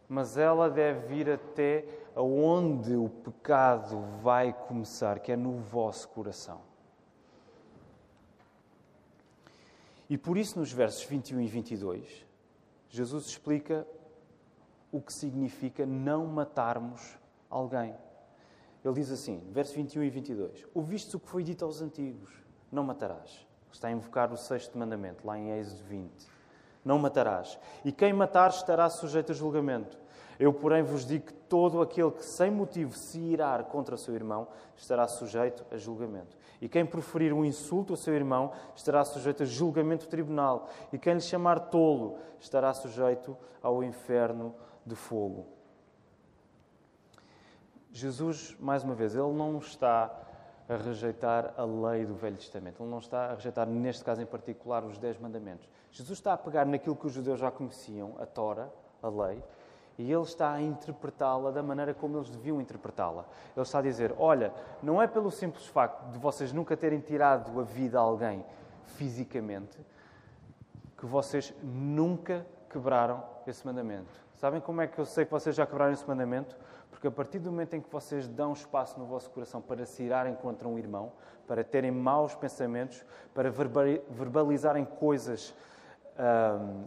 mas 0.09 0.37
ela 0.37 0.69
deve 0.69 1.07
vir 1.07 1.31
até 1.31 1.85
aonde 2.15 2.95
o 2.95 3.09
pecado 3.09 4.01
vai 4.23 4.53
começar, 4.53 5.19
que 5.19 5.33
é 5.33 5.37
no 5.37 5.59
vosso 5.59 6.09
coração. 6.09 6.61
E 10.09 10.17
por 10.17 10.39
isso, 10.39 10.59
nos 10.59 10.73
versos 10.73 11.05
21 11.05 11.41
e 11.41 11.47
22, 11.47 12.27
Jesus 12.89 13.27
explica 13.27 13.87
o 14.93 15.01
que 15.01 15.13
significa 15.13 15.85
não 15.85 16.27
matarmos 16.27 17.19
alguém. 17.51 17.95
Ele 18.87 18.95
diz 18.95 19.11
assim, 19.11 19.43
versos 19.51 19.75
21 19.75 20.05
e 20.05 20.11
22: 20.11 20.65
Ouviste 20.73 21.17
o 21.17 21.19
que 21.19 21.29
foi 21.29 21.43
dito 21.43 21.65
aos 21.65 21.83
antigos: 21.83 22.31
Não 22.71 22.85
matarás. 22.85 23.45
Está 23.73 23.89
a 23.89 23.91
invocar 23.91 24.33
o 24.33 24.37
sexto 24.37 24.79
mandamento, 24.79 25.27
lá 25.27 25.37
em 25.37 25.51
Êxodo 25.59 25.83
20. 25.85 26.09
Não 26.85 26.97
matarás. 26.97 27.59
E 27.85 27.91
quem 27.91 28.13
matar 28.13 28.51
estará 28.51 28.89
sujeito 28.89 29.33
a 29.33 29.35
julgamento. 29.35 29.99
Eu, 30.39 30.53
porém, 30.53 30.85
vos 30.85 31.05
digo 31.05 31.27
que 31.27 31.33
todo 31.33 31.83
aquele 31.83 32.13
que 32.13 32.25
sem 32.25 32.49
motivo 32.49 32.97
se 32.97 33.19
irar 33.19 33.65
contra 33.65 33.97
o 33.97 33.99
seu 33.99 34.15
irmão 34.15 34.47
estará 34.77 35.09
sujeito 35.09 35.67
a 35.73 35.77
julgamento. 35.77 36.37
E 36.61 36.69
quem 36.69 36.87
proferir 36.87 37.33
um 37.33 37.45
insulto 37.45 37.93
ao 37.93 37.97
seu 37.97 38.15
irmão 38.15 38.53
estará 38.77 39.05
sujeito 39.05 39.43
a 39.43 39.47
julgamento 39.47 40.07
tribunal. 40.07 40.69
E 40.93 40.99
quem 40.99 41.15
lhe 41.15 41.21
chamar 41.21 41.59
tolo 41.59 42.19
estará 42.39 42.73
sujeito 42.73 43.37
ao 43.61 43.83
inferno 43.83 44.55
de 44.87 44.95
fogo. 44.95 45.56
Jesus, 47.97 48.55
mais 48.61 48.85
uma 48.85 48.95
vez, 48.95 49.15
ele 49.15 49.33
não 49.33 49.57
está 49.57 50.15
a 50.69 50.77
rejeitar 50.77 51.55
a 51.57 51.65
lei 51.65 52.05
do 52.05 52.15
Velho 52.15 52.37
Testamento. 52.37 52.83
Ele 52.83 52.91
não 52.91 52.99
está 52.99 53.31
a 53.31 53.35
rejeitar, 53.35 53.67
neste 53.67 54.05
caso 54.05 54.21
em 54.21 54.27
particular, 54.27 54.85
os 54.85 54.99
Dez 54.99 55.19
Mandamentos. 55.19 55.67
Jesus 55.91 56.19
está 56.19 56.35
a 56.35 56.37
pegar 56.37 56.67
naquilo 56.67 56.95
que 56.95 57.07
os 57.07 57.13
judeus 57.13 57.41
já 57.41 57.51
conheciam, 57.51 58.15
a 58.21 58.27
Tora, 58.27 58.71
a 59.03 59.09
lei, 59.09 59.43
e 59.97 60.13
ele 60.13 60.23
está 60.25 60.53
a 60.53 60.61
interpretá-la 60.61 61.51
da 61.51 61.63
maneira 61.63 61.95
como 61.95 62.19
eles 62.19 62.29
deviam 62.29 62.61
interpretá-la. 62.61 63.25
Ele 63.57 63.63
está 63.63 63.79
a 63.79 63.83
dizer: 63.83 64.15
Olha, 64.19 64.53
não 64.83 65.01
é 65.01 65.07
pelo 65.07 65.31
simples 65.31 65.67
facto 65.67 66.11
de 66.11 66.19
vocês 66.19 66.53
nunca 66.53 66.77
terem 66.77 67.01
tirado 67.01 67.59
a 67.59 67.65
vida 67.65 67.99
a 67.99 68.03
alguém 68.03 68.45
fisicamente 68.85 69.79
que 70.99 71.07
vocês 71.07 71.55
nunca 71.63 72.47
quebraram 72.69 73.25
esse 73.47 73.65
mandamento. 73.65 74.13
Sabem 74.35 74.61
como 74.61 74.83
é 74.83 74.87
que 74.87 74.99
eu 74.99 75.07
sei 75.07 75.25
que 75.25 75.31
vocês 75.31 75.57
já 75.57 75.65
quebraram 75.65 75.95
esse 75.95 76.07
mandamento? 76.07 76.55
Porque 76.97 77.09
a 77.09 77.11
partir 77.11 77.39
do 77.41 77.51
momento 77.51 77.75
em 77.75 77.81
que 77.83 77.93
vocês 77.93 78.27
dão 78.27 78.55
espaço 78.55 78.99
no 78.99 79.05
vosso 79.05 79.29
coração 79.29 79.61
para 79.61 79.85
se 79.85 80.03
irarem 80.03 80.35
contra 80.35 80.67
um 80.67 80.79
irmão, 80.79 81.13
para 81.47 81.63
terem 81.63 81.91
maus 81.91 82.35
pensamentos, 82.35 83.05
para 83.35 83.51
verbalizarem 83.51 84.83
coisas 84.83 85.55
hum, 86.19 86.87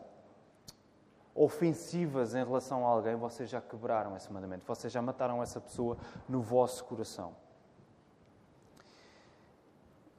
ofensivas 1.35 2.33
em 2.33 2.43
relação 2.43 2.87
a 2.87 2.89
alguém, 2.89 3.15
vocês 3.15 3.51
já 3.51 3.61
quebraram 3.61 4.17
esse 4.17 4.33
mandamento, 4.33 4.65
vocês 4.65 4.91
já 4.91 4.99
mataram 4.99 5.43
essa 5.43 5.61
pessoa 5.61 5.95
no 6.27 6.41
vosso 6.41 6.83
coração. 6.85 7.35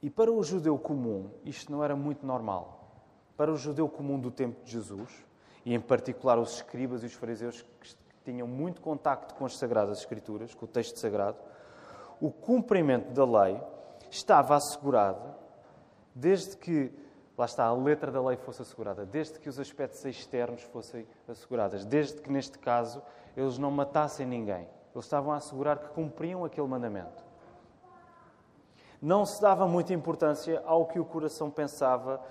E 0.01 0.09
para 0.09 0.31
o 0.31 0.41
judeu 0.41 0.79
comum, 0.79 1.29
isto 1.43 1.69
não 1.69 1.83
era 1.83 1.97
muito 1.97 2.25
normal. 2.25 3.03
Para 3.35 3.51
o 3.51 3.57
judeu 3.57 3.89
comum 3.89 4.17
do 4.17 4.31
tempo 4.31 4.63
de 4.63 4.71
Jesus, 4.71 5.25
e 5.65 5.73
em 5.73 5.81
particular 5.81 6.39
os 6.39 6.55
escribas 6.55 7.03
e 7.03 7.07
os 7.07 7.13
fariseus 7.13 7.65
que 7.81 8.00
tinham 8.23 8.47
muito 8.47 8.81
contacto 8.81 9.33
com 9.35 9.45
as 9.45 9.57
Sagradas 9.57 9.99
Escrituras, 9.99 10.53
com 10.53 10.65
o 10.65 10.67
texto 10.67 10.97
sagrado, 10.97 11.37
o 12.19 12.31
cumprimento 12.31 13.11
da 13.11 13.25
lei 13.25 13.61
estava 14.09 14.55
assegurado 14.55 15.33
desde 16.13 16.55
que, 16.57 16.91
lá 17.37 17.45
está, 17.45 17.65
a 17.65 17.73
letra 17.73 18.11
da 18.11 18.21
lei 18.21 18.37
fosse 18.37 18.61
assegurada, 18.61 19.05
desde 19.05 19.39
que 19.39 19.49
os 19.49 19.59
aspectos 19.59 20.03
externos 20.05 20.61
fossem 20.63 21.07
assegurados, 21.27 21.85
desde 21.85 22.21
que, 22.21 22.31
neste 22.31 22.59
caso, 22.59 23.01
eles 23.35 23.57
não 23.57 23.71
matassem 23.71 24.25
ninguém. 24.25 24.67
Eles 24.93 25.05
estavam 25.05 25.31
a 25.31 25.37
assegurar 25.37 25.79
que 25.79 25.89
cumpriam 25.89 26.43
aquele 26.43 26.67
mandamento. 26.67 27.23
Não 29.01 29.25
se 29.25 29.41
dava 29.41 29.67
muita 29.67 29.93
importância 29.93 30.61
ao 30.65 30.85
que 30.85 30.99
o 30.99 31.05
coração 31.05 31.49
pensava 31.49 32.21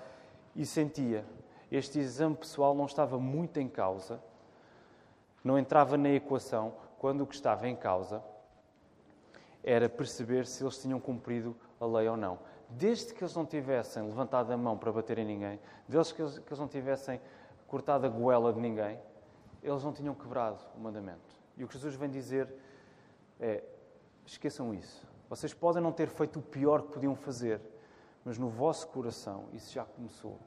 e 0.55 0.65
sentia. 0.65 1.25
Este 1.69 1.99
exame 1.99 2.35
pessoal 2.35 2.73
não 2.73 2.85
estava 2.85 3.19
muito 3.19 3.59
em 3.59 3.67
causa 3.67 4.21
não 5.43 5.57
entrava 5.57 5.97
na 5.97 6.09
equação 6.09 6.73
quando 6.99 7.21
o 7.21 7.27
que 7.27 7.35
estava 7.35 7.67
em 7.67 7.75
causa 7.75 8.23
era 9.63 9.89
perceber 9.89 10.45
se 10.45 10.63
eles 10.63 10.81
tinham 10.81 10.99
cumprido 10.99 11.55
a 11.79 11.85
lei 11.85 12.07
ou 12.07 12.17
não. 12.17 12.39
Desde 12.69 13.13
que 13.13 13.23
eles 13.23 13.35
não 13.35 13.45
tivessem 13.45 14.03
levantado 14.03 14.51
a 14.51 14.57
mão 14.57 14.77
para 14.77 14.91
bater 14.91 15.17
em 15.17 15.25
ninguém, 15.25 15.59
desde 15.87 16.13
que 16.13 16.21
eles, 16.21 16.39
que 16.39 16.47
eles 16.47 16.59
não 16.59 16.67
tivessem 16.67 17.19
cortado 17.67 18.05
a 18.05 18.09
goela 18.09 18.53
de 18.53 18.59
ninguém, 18.59 18.99
eles 19.61 19.83
não 19.83 19.93
tinham 19.93 20.15
quebrado 20.15 20.59
o 20.75 20.79
mandamento. 20.79 21.35
E 21.57 21.63
o 21.63 21.67
que 21.67 21.73
Jesus 21.73 21.95
vem 21.95 22.09
dizer 22.09 22.53
é: 23.39 23.63
esqueçam 24.25 24.73
isso. 24.73 25.07
Vocês 25.29 25.53
podem 25.53 25.81
não 25.81 25.91
ter 25.91 26.07
feito 26.07 26.39
o 26.39 26.41
pior 26.41 26.81
que 26.81 26.93
podiam 26.93 27.15
fazer, 27.15 27.61
mas 28.23 28.37
no 28.37 28.49
vosso 28.49 28.87
coração 28.87 29.45
isso 29.53 29.73
já 29.73 29.83
começou. 29.83 30.39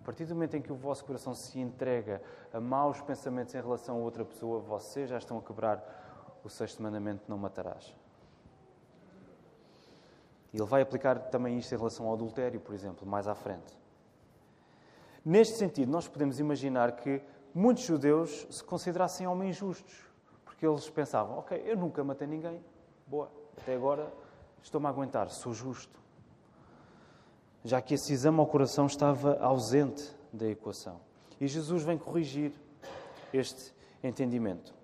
A 0.00 0.04
partir 0.04 0.24
do 0.24 0.34
momento 0.34 0.56
em 0.56 0.62
que 0.62 0.72
o 0.72 0.74
vosso 0.74 1.04
coração 1.04 1.34
se 1.34 1.58
entrega 1.60 2.22
a 2.52 2.58
maus 2.58 3.00
pensamentos 3.02 3.54
em 3.54 3.60
relação 3.60 3.96
a 3.96 3.98
outra 3.98 4.24
pessoa, 4.24 4.58
vocês 4.58 5.10
já 5.10 5.18
estão 5.18 5.36
a 5.38 5.42
quebrar 5.42 6.40
o 6.42 6.48
sexto 6.48 6.82
mandamento: 6.82 7.24
não 7.28 7.36
matarás. 7.36 7.94
Ele 10.52 10.64
vai 10.64 10.82
aplicar 10.82 11.18
também 11.18 11.58
isto 11.58 11.72
em 11.74 11.78
relação 11.78 12.06
ao 12.06 12.14
adultério, 12.14 12.58
por 12.60 12.74
exemplo, 12.74 13.06
mais 13.06 13.28
à 13.28 13.34
frente. 13.34 13.78
Neste 15.24 15.58
sentido, 15.58 15.92
nós 15.92 16.08
podemos 16.08 16.40
imaginar 16.40 16.92
que 16.92 17.22
muitos 17.54 17.84
judeus 17.84 18.46
se 18.50 18.64
considerassem 18.64 19.26
homens 19.26 19.54
justos, 19.54 20.02
porque 20.46 20.66
eles 20.66 20.88
pensavam: 20.88 21.38
ok, 21.38 21.62
eu 21.64 21.76
nunca 21.76 22.02
matei 22.02 22.26
ninguém, 22.26 22.64
boa, 23.06 23.30
até 23.60 23.74
agora 23.74 24.10
estou-me 24.62 24.86
a 24.86 24.88
aguentar, 24.88 25.28
sou 25.28 25.52
justo 25.52 25.99
já 27.64 27.80
que 27.80 27.94
esse 27.94 28.12
exame 28.12 28.38
ao 28.38 28.46
coração 28.46 28.86
estava 28.86 29.38
ausente 29.40 30.14
da 30.32 30.46
equação. 30.46 31.00
E 31.40 31.46
Jesus 31.46 31.82
vem 31.82 31.98
corrigir 31.98 32.52
este 33.32 33.72
entendimento. 34.02 34.74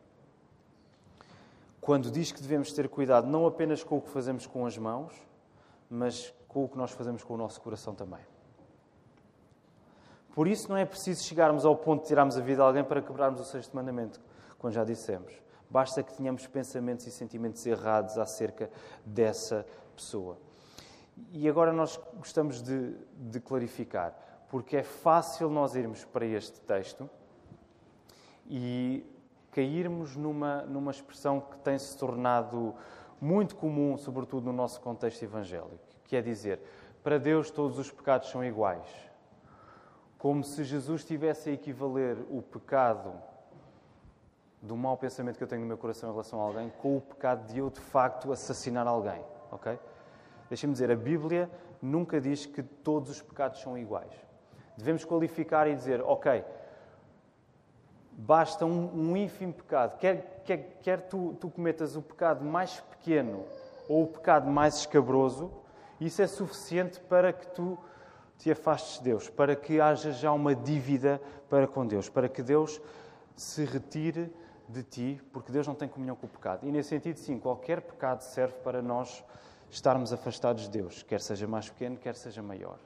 Quando 1.81 2.11
diz 2.11 2.33
que 2.33 2.43
devemos 2.43 2.73
ter 2.73 2.89
cuidado 2.89 3.29
não 3.29 3.47
apenas 3.47 3.85
com 3.85 3.99
o 3.99 4.01
que 4.01 4.11
fazemos 4.11 4.47
com 4.47 4.67
as 4.67 4.77
mãos, 4.77 5.13
mas 5.89 6.35
com 6.49 6.65
o 6.65 6.69
que 6.69 6.77
nós 6.77 6.91
fazemos 6.91 7.23
com 7.23 7.35
o 7.35 7.37
nosso 7.37 7.61
coração 7.61 7.95
também. 7.95 8.21
Por 10.35 10.49
isso 10.49 10.69
não 10.69 10.77
é 10.77 10.85
preciso 10.85 11.25
chegarmos 11.25 11.65
ao 11.65 11.77
ponto 11.77 12.03
de 12.03 12.09
tirarmos 12.09 12.37
a 12.37 12.41
vida 12.41 12.63
a 12.63 12.67
alguém 12.67 12.85
para 12.85 13.01
quebrarmos 13.01 13.41
o 13.41 13.45
sexto 13.45 13.75
mandamento, 13.75 14.21
como 14.59 14.73
já 14.73 14.85
dissemos. 14.85 15.33
Basta 15.71 16.03
que 16.03 16.15
tenhamos 16.15 16.47
pensamentos 16.47 17.07
e 17.07 17.11
sentimentos 17.11 17.65
errados 17.65 18.19
acerca 18.19 18.71
dessa 19.05 19.67
pessoa. 19.95 20.37
E 21.33 21.49
agora 21.49 21.73
nós 21.73 21.99
gostamos 22.17 22.63
de, 22.63 22.95
de 23.17 23.41
clarificar, 23.41 24.15
porque 24.49 24.77
é 24.77 24.83
fácil 24.83 25.49
nós 25.49 25.75
irmos 25.75 26.05
para 26.05 26.27
este 26.27 26.61
texto 26.61 27.09
e 28.47 29.05
cairmos 29.51 30.15
numa, 30.17 30.63
numa 30.63 30.91
expressão 30.91 31.41
que 31.41 31.59
tem 31.59 31.79
se 31.79 31.97
tornado 31.97 32.75
muito 33.21 33.57
comum, 33.57 33.97
sobretudo 33.97 34.45
no 34.45 34.53
nosso 34.53 34.81
contexto 34.81 35.23
evangélico, 35.23 35.79
que 36.05 36.17
é 36.17 36.23
dizer: 36.23 36.61
para 37.03 37.19
Deus 37.19 37.51
todos 37.51 37.79
os 37.79 37.91
pecados 37.91 38.29
são 38.31 38.45
iguais. 38.45 38.87
Como 40.19 40.45
se 40.45 40.65
Jesus 40.65 41.05
tivesse 41.05 41.51
a 41.51 41.53
equivaler 41.53 42.19
o 42.31 42.43
pecado 42.43 43.13
do 44.61 44.77
mau 44.77 44.97
pensamento 44.97 45.37
que 45.37 45.45
eu 45.45 45.49
tenho 45.49 45.63
no 45.63 45.67
meu 45.67 45.79
coração 45.79 46.09
em 46.09 46.13
relação 46.13 46.41
a 46.41 46.45
alguém 46.45 46.71
com 46.79 46.97
o 46.97 47.01
pecado 47.01 47.47
de 47.47 47.59
eu, 47.59 47.71
de 47.71 47.81
facto, 47.81 48.33
assassinar 48.33 48.87
alguém. 48.87 49.23
Ok? 49.51 49.79
Deixem-me 50.49 50.73
dizer, 50.73 50.91
a 50.91 50.97
Bíblia 50.97 51.51
nunca 51.81 52.21
diz 52.21 52.47
que 52.47 52.63
todos 52.63 53.11
os 53.11 53.23
pecados 53.23 53.61
são 53.61 53.77
iguais. 53.77 54.13
Devemos 54.77 55.05
qualificar 55.05 55.67
e 55.67 55.75
dizer, 55.75 56.01
ok, 56.03 56.45
basta 58.13 58.65
um, 58.65 59.11
um 59.11 59.17
ínfimo 59.17 59.53
pecado. 59.53 59.99
Quer, 59.99 60.43
quer, 60.45 60.79
quer 60.83 61.01
tu, 61.03 61.37
tu 61.41 61.51
cometas 61.51 61.97
o 61.97 62.03
pecado 62.03 62.45
mais 62.45 62.81
pequeno 62.81 63.45
ou 63.89 64.05
o 64.05 64.07
pecado 64.07 64.51
mais 64.51 64.77
escabroso, 64.77 65.51
isso 66.01 66.21
é 66.21 66.27
suficiente 66.27 67.01
para 67.01 67.33
que 67.33 67.47
tu 67.49 67.79
te 68.39 68.51
afastes 68.51 68.99
de 68.99 69.05
Deus, 69.05 69.31
para 69.31 69.57
que 69.57 69.81
haja 69.81 70.13
já 70.13 70.33
uma 70.33 70.55
dívida 70.55 71.21
para 71.49 71.67
com 71.67 71.87
Deus, 71.87 72.09
para 72.09 72.29
que 72.29 72.43
Deus 72.43 72.81
se 73.35 73.65
retire 73.65 74.31
de 74.69 74.83
ti, 74.83 75.23
porque 75.33 75.53
Deus 75.53 75.67
não 75.67 75.75
tem 75.75 75.89
comunhão 75.89 76.17
com 76.17 76.27
o 76.27 76.29
pecado. 76.29 76.67
E 76.67 76.73
nesse 76.73 76.91
sentido, 76.91 77.19
sim, 77.19 77.39
qualquer 77.39 77.81
pecado 77.81 78.23
serve 78.23 78.55
para 78.63 78.83
nós 78.83 79.25
estarmos 79.71 80.13
afastados 80.13 80.65
de 80.65 80.71
Deus, 80.71 81.03
quer 81.03 81.21
seja 81.21 81.47
mais 81.47 81.69
pequeno, 81.69 81.97
quer 81.97 82.15
seja 82.15 82.43
maior. 82.43 82.79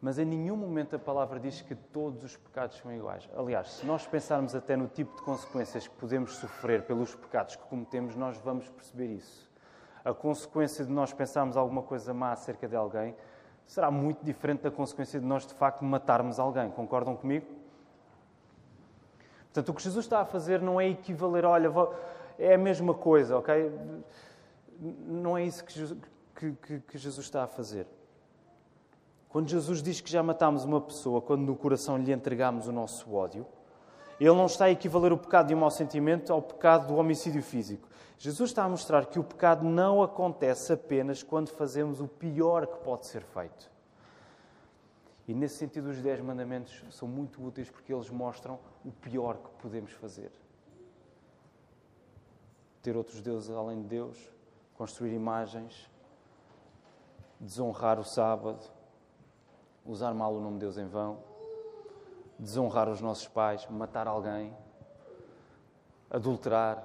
Mas 0.00 0.18
em 0.18 0.24
nenhum 0.24 0.56
momento 0.56 0.96
a 0.96 0.98
palavra 0.98 1.38
diz 1.38 1.60
que 1.60 1.74
todos 1.74 2.24
os 2.24 2.36
pecados 2.36 2.78
são 2.78 2.90
iguais. 2.90 3.28
Aliás, 3.36 3.70
se 3.72 3.86
nós 3.86 4.06
pensarmos 4.06 4.54
até 4.54 4.74
no 4.74 4.88
tipo 4.88 5.14
de 5.14 5.22
consequências 5.22 5.86
que 5.86 5.94
podemos 5.96 6.36
sofrer 6.36 6.82
pelos 6.84 7.14
pecados 7.14 7.56
que 7.56 7.62
cometemos, 7.64 8.16
nós 8.16 8.38
vamos 8.38 8.68
perceber 8.70 9.08
isso. 9.08 9.50
A 10.02 10.14
consequência 10.14 10.84
de 10.84 10.90
nós 10.90 11.12
pensarmos 11.12 11.56
alguma 11.56 11.82
coisa 11.82 12.14
má 12.14 12.32
acerca 12.32 12.66
de 12.66 12.74
alguém 12.74 13.14
será 13.66 13.90
muito 13.90 14.24
diferente 14.24 14.62
da 14.62 14.70
consequência 14.70 15.20
de 15.20 15.26
nós 15.26 15.46
de 15.46 15.52
facto 15.52 15.84
matarmos 15.84 16.40
alguém. 16.40 16.70
Concordam 16.70 17.14
comigo? 17.14 17.46
Portanto, 19.44 19.68
o 19.68 19.74
que 19.74 19.82
Jesus 19.82 20.06
está 20.06 20.20
a 20.20 20.24
fazer 20.24 20.62
não 20.62 20.80
é 20.80 20.88
equivaler, 20.88 21.44
olha, 21.44 21.70
é 22.38 22.54
a 22.54 22.58
mesma 22.58 22.94
coisa, 22.94 23.36
ok? 23.36 23.70
Não 24.80 25.36
é 25.36 25.44
isso 25.44 25.62
que 25.62 25.72
Jesus, 25.72 25.98
que, 26.34 26.80
que, 26.80 26.98
Jesus 26.98 27.26
está 27.26 27.44
a 27.44 27.46
fazer. 27.46 27.86
Quando 29.28 29.48
Jesus 29.48 29.82
diz 29.82 30.00
que 30.00 30.10
já 30.10 30.22
matámos 30.22 30.64
uma 30.64 30.80
pessoa, 30.80 31.20
quando 31.20 31.42
no 31.42 31.54
coração 31.54 31.98
lhe 31.98 32.10
entregamos 32.10 32.66
o 32.66 32.72
nosso 32.72 33.12
ódio, 33.12 33.46
ele 34.18 34.34
não 34.34 34.46
está 34.46 34.64
a 34.66 34.70
equivaler 34.70 35.12
o 35.12 35.18
pecado 35.18 35.48
de 35.48 35.54
um 35.54 35.58
mau 35.58 35.70
sentimento 35.70 36.32
ao 36.32 36.40
pecado 36.40 36.88
do 36.88 36.96
homicídio 36.96 37.42
físico. 37.42 37.88
Jesus 38.18 38.50
está 38.50 38.64
a 38.64 38.68
mostrar 38.68 39.06
que 39.06 39.18
o 39.18 39.24
pecado 39.24 39.64
não 39.64 40.02
acontece 40.02 40.72
apenas 40.72 41.22
quando 41.22 41.48
fazemos 41.48 42.00
o 42.00 42.08
pior 42.08 42.66
que 42.66 42.78
pode 42.84 43.06
ser 43.06 43.22
feito. 43.22 43.70
E 45.26 45.32
nesse 45.32 45.56
sentido, 45.56 45.90
os 45.90 46.02
Dez 46.02 46.20
Mandamentos 46.20 46.84
são 46.90 47.06
muito 47.06 47.42
úteis 47.42 47.70
porque 47.70 47.94
eles 47.94 48.10
mostram 48.10 48.58
o 48.84 48.90
pior 48.90 49.36
que 49.38 49.48
podemos 49.62 49.92
fazer: 49.92 50.30
ter 52.82 52.96
outros 52.96 53.22
deuses 53.22 53.48
além 53.50 53.80
de 53.80 53.88
Deus, 53.88 54.18
construir 54.80 55.12
imagens, 55.12 55.90
desonrar 57.38 58.00
o 58.00 58.02
sábado, 58.02 58.58
usar 59.84 60.14
mal 60.14 60.34
o 60.34 60.40
nome 60.40 60.54
de 60.54 60.60
Deus 60.60 60.78
em 60.78 60.86
vão, 60.86 61.18
desonrar 62.38 62.88
os 62.88 62.98
nossos 62.98 63.28
pais, 63.28 63.66
matar 63.68 64.08
alguém, 64.08 64.56
adulterar, 66.08 66.82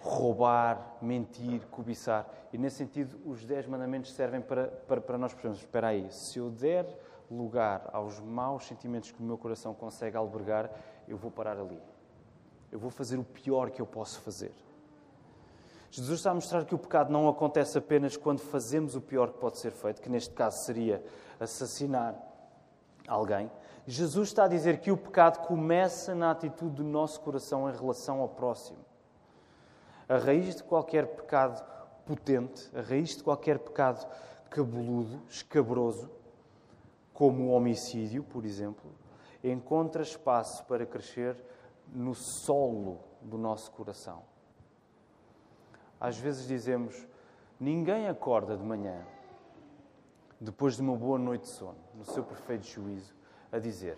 roubar, 0.00 0.96
mentir, 1.02 1.60
cobiçar. 1.66 2.26
E 2.50 2.56
nesse 2.56 2.76
sentido, 2.76 3.20
os 3.26 3.44
dez 3.44 3.66
mandamentos 3.66 4.10
servem 4.14 4.40
para, 4.40 4.68
para, 4.68 5.02
para 5.02 5.18
nós 5.18 5.34
percebermos: 5.34 5.60
espera 5.60 5.88
aí, 5.88 6.10
se 6.10 6.38
eu 6.38 6.48
der 6.48 6.86
lugar 7.30 7.90
aos 7.92 8.18
maus 8.18 8.64
sentimentos 8.66 9.10
que 9.10 9.20
o 9.20 9.26
meu 9.26 9.36
coração 9.36 9.74
consegue 9.74 10.16
albergar, 10.16 10.70
eu 11.06 11.18
vou 11.18 11.30
parar 11.30 11.58
ali. 11.58 11.82
Eu 12.72 12.78
vou 12.78 12.90
fazer 12.90 13.18
o 13.18 13.24
pior 13.24 13.70
que 13.70 13.82
eu 13.82 13.86
posso 13.86 14.22
fazer. 14.22 14.63
Jesus 15.96 16.18
está 16.18 16.32
a 16.32 16.34
mostrar 16.34 16.64
que 16.64 16.74
o 16.74 16.78
pecado 16.78 17.12
não 17.12 17.28
acontece 17.28 17.78
apenas 17.78 18.16
quando 18.16 18.40
fazemos 18.40 18.96
o 18.96 19.00
pior 19.00 19.30
que 19.30 19.38
pode 19.38 19.58
ser 19.58 19.70
feito, 19.70 20.02
que 20.02 20.08
neste 20.08 20.34
caso 20.34 20.64
seria 20.64 21.00
assassinar 21.38 22.20
alguém. 23.06 23.48
Jesus 23.86 24.30
está 24.30 24.46
a 24.46 24.48
dizer 24.48 24.80
que 24.80 24.90
o 24.90 24.96
pecado 24.96 25.46
começa 25.46 26.12
na 26.12 26.32
atitude 26.32 26.74
do 26.74 26.82
nosso 26.82 27.20
coração 27.20 27.70
em 27.70 27.72
relação 27.72 28.20
ao 28.20 28.28
próximo. 28.28 28.78
A 30.08 30.18
raiz 30.18 30.56
de 30.56 30.64
qualquer 30.64 31.06
pecado 31.06 31.64
potente, 32.04 32.68
a 32.76 32.80
raiz 32.80 33.16
de 33.16 33.22
qualquer 33.22 33.60
pecado 33.60 34.04
cabeludo, 34.50 35.22
escabroso, 35.28 36.10
como 37.12 37.44
o 37.44 37.50
homicídio, 37.52 38.24
por 38.24 38.44
exemplo, 38.44 38.90
encontra 39.44 40.02
espaço 40.02 40.64
para 40.64 40.84
crescer 40.84 41.36
no 41.86 42.16
solo 42.16 42.98
do 43.22 43.38
nosso 43.38 43.70
coração. 43.70 44.33
Às 46.04 46.18
vezes 46.18 46.46
dizemos: 46.46 47.08
ninguém 47.58 48.08
acorda 48.08 48.54
de 48.58 48.62
manhã, 48.62 49.00
depois 50.38 50.76
de 50.76 50.82
uma 50.82 50.94
boa 50.94 51.18
noite 51.18 51.44
de 51.44 51.48
sono, 51.48 51.78
no 51.94 52.04
seu 52.04 52.22
perfeito 52.22 52.66
juízo, 52.66 53.14
a 53.50 53.58
dizer: 53.58 53.96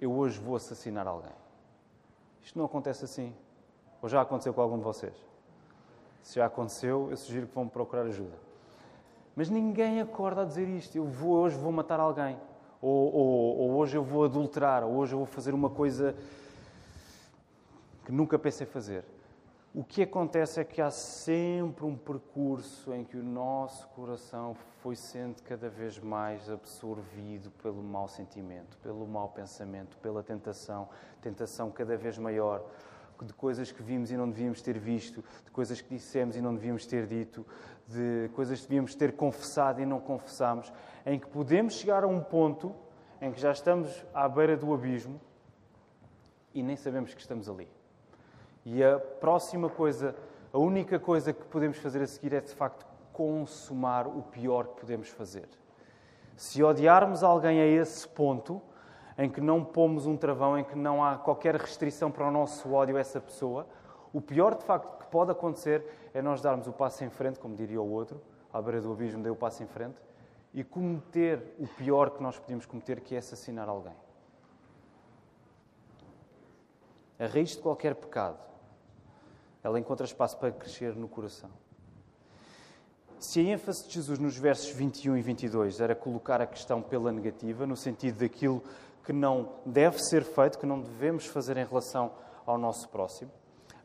Eu 0.00 0.10
hoje 0.10 0.40
vou 0.40 0.56
assassinar 0.56 1.06
alguém. 1.06 1.34
Isto 2.42 2.58
não 2.58 2.64
acontece 2.64 3.04
assim. 3.04 3.34
Ou 4.00 4.08
já 4.08 4.22
aconteceu 4.22 4.54
com 4.54 4.62
algum 4.62 4.78
de 4.78 4.84
vocês? 4.84 5.14
Se 6.22 6.36
já 6.36 6.46
aconteceu, 6.46 7.08
eu 7.10 7.16
sugiro 7.18 7.46
que 7.46 7.54
vão 7.54 7.68
procurar 7.68 8.06
ajuda. 8.06 8.38
Mas 9.36 9.50
ninguém 9.50 10.00
acorda 10.00 10.40
a 10.40 10.44
dizer 10.46 10.66
isto. 10.66 10.96
Eu 10.96 11.04
vou, 11.04 11.34
hoje 11.34 11.58
vou 11.58 11.72
matar 11.72 12.00
alguém. 12.00 12.40
Ou, 12.80 13.14
ou, 13.14 13.58
ou 13.58 13.70
hoje 13.72 13.98
eu 13.98 14.02
vou 14.02 14.24
adulterar. 14.24 14.82
Ou 14.82 14.94
hoje 14.94 15.12
eu 15.12 15.18
vou 15.18 15.26
fazer 15.26 15.52
uma 15.52 15.68
coisa 15.68 16.16
que 18.06 18.10
nunca 18.10 18.38
pensei 18.38 18.66
fazer 18.66 19.04
o 19.74 19.82
que 19.82 20.02
acontece 20.02 20.60
é 20.60 20.64
que 20.64 20.82
há 20.82 20.90
sempre 20.90 21.86
um 21.86 21.96
percurso 21.96 22.92
em 22.92 23.04
que 23.04 23.16
o 23.16 23.22
nosso 23.22 23.88
coração 23.88 24.54
foi 24.82 24.94
sendo 24.94 25.42
cada 25.42 25.70
vez 25.70 25.98
mais 25.98 26.50
absorvido 26.50 27.50
pelo 27.62 27.82
mau 27.82 28.06
sentimento, 28.06 28.76
pelo 28.82 29.06
mau 29.06 29.30
pensamento, 29.30 29.96
pela 29.98 30.22
tentação, 30.22 30.90
tentação 31.22 31.70
cada 31.70 31.96
vez 31.96 32.18
maior, 32.18 32.62
de 33.22 33.32
coisas 33.32 33.72
que 33.72 33.82
vimos 33.82 34.10
e 34.10 34.16
não 34.16 34.28
devíamos 34.28 34.60
ter 34.60 34.78
visto, 34.78 35.24
de 35.44 35.50
coisas 35.50 35.80
que 35.80 35.88
dissemos 35.88 36.36
e 36.36 36.42
não 36.42 36.54
devíamos 36.54 36.84
ter 36.84 37.06
dito, 37.06 37.46
de 37.86 38.28
coisas 38.34 38.60
que 38.60 38.66
devíamos 38.66 38.94
ter 38.94 39.12
confessado 39.12 39.80
e 39.80 39.86
não 39.86 40.00
confessamos, 40.00 40.70
em 41.06 41.18
que 41.18 41.28
podemos 41.28 41.74
chegar 41.74 42.04
a 42.04 42.06
um 42.06 42.20
ponto 42.20 42.74
em 43.22 43.32
que 43.32 43.40
já 43.40 43.52
estamos 43.52 44.04
à 44.12 44.28
beira 44.28 44.56
do 44.56 44.74
abismo 44.74 45.18
e 46.52 46.62
nem 46.62 46.76
sabemos 46.76 47.14
que 47.14 47.20
estamos 47.20 47.48
ali. 47.48 47.68
E 48.64 48.82
a 48.82 48.98
próxima 48.98 49.68
coisa, 49.68 50.14
a 50.52 50.58
única 50.58 50.98
coisa 50.98 51.32
que 51.32 51.44
podemos 51.46 51.78
fazer 51.78 52.02
a 52.02 52.06
seguir 52.06 52.32
é 52.32 52.40
de 52.40 52.54
facto 52.54 52.86
consumar 53.12 54.06
o 54.06 54.22
pior 54.22 54.68
que 54.68 54.80
podemos 54.80 55.08
fazer. 55.08 55.48
Se 56.36 56.62
odiarmos 56.62 57.22
alguém 57.22 57.60
a 57.60 57.66
esse 57.66 58.08
ponto, 58.08 58.62
em 59.18 59.28
que 59.28 59.40
não 59.40 59.64
pomos 59.64 60.06
um 60.06 60.16
travão, 60.16 60.58
em 60.58 60.64
que 60.64 60.76
não 60.76 61.04
há 61.04 61.16
qualquer 61.16 61.56
restrição 61.56 62.10
para 62.10 62.26
o 62.26 62.30
nosso 62.30 62.72
ódio 62.72 62.96
a 62.96 63.00
essa 63.00 63.20
pessoa, 63.20 63.66
o 64.12 64.20
pior 64.20 64.54
de 64.54 64.64
facto 64.64 64.98
que 64.98 65.06
pode 65.10 65.30
acontecer 65.30 65.84
é 66.14 66.22
nós 66.22 66.40
darmos 66.40 66.66
o 66.66 66.72
passo 66.72 67.04
em 67.04 67.10
frente, 67.10 67.38
como 67.38 67.54
diria 67.54 67.80
o 67.80 67.90
outro, 67.90 68.20
à 68.52 68.60
beira 68.62 68.80
do 68.80 68.92
abismo, 68.92 69.22
dei 69.22 69.32
o 69.32 69.36
passo 69.36 69.62
em 69.62 69.66
frente, 69.66 69.96
e 70.54 70.62
cometer 70.62 71.54
o 71.58 71.66
pior 71.66 72.10
que 72.10 72.22
nós 72.22 72.38
podemos 72.38 72.66
cometer, 72.66 73.00
que 73.00 73.14
é 73.14 73.18
assassinar 73.18 73.68
alguém. 73.68 73.94
A 77.18 77.26
raiz 77.26 77.50
de 77.50 77.58
qualquer 77.58 77.94
pecado 77.94 78.51
ela 79.62 79.78
encontra 79.78 80.04
espaço 80.04 80.36
para 80.38 80.50
crescer 80.50 80.94
no 80.96 81.08
coração. 81.08 81.50
Se 83.18 83.38
a 83.38 83.42
ênfase 83.42 83.86
de 83.86 83.94
Jesus 83.94 84.18
nos 84.18 84.36
versos 84.36 84.70
21 84.70 85.16
e 85.16 85.22
22 85.22 85.80
era 85.80 85.94
colocar 85.94 86.40
a 86.40 86.46
questão 86.46 86.82
pela 86.82 87.12
negativa, 87.12 87.64
no 87.66 87.76
sentido 87.76 88.18
daquilo 88.18 88.62
que 89.04 89.12
não 89.12 89.52
deve 89.64 90.02
ser 90.02 90.24
feito, 90.24 90.58
que 90.58 90.66
não 90.66 90.80
devemos 90.80 91.26
fazer 91.26 91.56
em 91.56 91.64
relação 91.64 92.12
ao 92.44 92.58
nosso 92.58 92.88
próximo, 92.88 93.30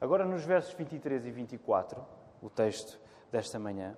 agora 0.01 0.25
nos 0.25 0.43
versos 0.43 0.73
23 0.73 1.25
e 1.25 1.31
24, 1.31 2.03
o 2.41 2.49
texto 2.49 2.99
desta 3.31 3.59
manhã, 3.59 3.95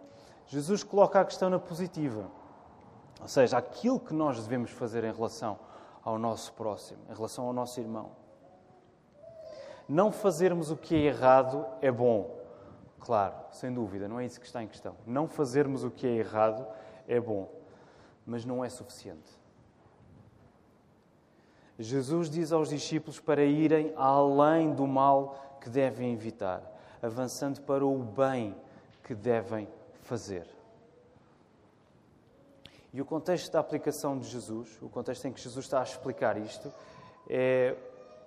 Jesus 0.47 0.83
coloca 0.83 1.21
a 1.21 1.25
questão 1.25 1.49
na 1.49 1.59
positiva. 1.59 2.29
Ou 3.21 3.27
seja, 3.27 3.57
aquilo 3.57 3.99
que 3.99 4.13
nós 4.13 4.41
devemos 4.41 4.71
fazer 4.71 5.03
em 5.03 5.13
relação 5.13 5.57
ao 6.03 6.17
nosso 6.17 6.51
próximo, 6.53 6.99
em 7.09 7.13
relação 7.13 7.45
ao 7.45 7.53
nosso 7.53 7.79
irmão 7.79 8.11
não 9.89 10.11
fazermos 10.11 10.71
o 10.71 10.77
que 10.77 10.95
é 10.95 10.99
errado 10.99 11.65
é 11.81 11.91
bom, 11.91 12.39
Claro, 12.99 13.35
sem 13.51 13.73
dúvida, 13.73 14.07
não 14.07 14.19
é 14.19 14.25
isso 14.25 14.39
que 14.39 14.45
está 14.45 14.61
em 14.61 14.67
questão. 14.67 14.95
Não 15.05 15.27
fazermos 15.27 15.83
o 15.83 15.89
que 15.89 16.05
é 16.05 16.11
errado 16.11 16.67
é 17.07 17.19
bom, 17.19 17.49
mas 18.25 18.45
não 18.45 18.63
é 18.63 18.69
suficiente. 18.69 19.37
Jesus 21.77 22.29
diz 22.29 22.51
aos 22.51 22.69
discípulos 22.69 23.19
para 23.19 23.43
irem 23.43 23.93
além 23.95 24.73
do 24.73 24.85
mal 24.85 25.57
que 25.61 25.69
devem 25.69 26.13
evitar, 26.13 26.61
avançando 27.01 27.61
para 27.61 27.85
o 27.85 27.97
bem 27.97 28.55
que 29.03 29.15
devem 29.15 29.67
fazer. 30.01 30.45
E 32.91 32.99
o 32.99 33.05
contexto 33.05 33.51
da 33.51 33.59
aplicação 33.59 34.17
de 34.17 34.27
Jesus, 34.27 34.77
o 34.81 34.89
contexto 34.89 35.25
em 35.25 35.31
que 35.31 35.39
Jesus 35.39 35.65
está 35.65 35.79
a 35.79 35.83
explicar 35.83 36.37
isto, 36.37 36.73
é 37.29 37.75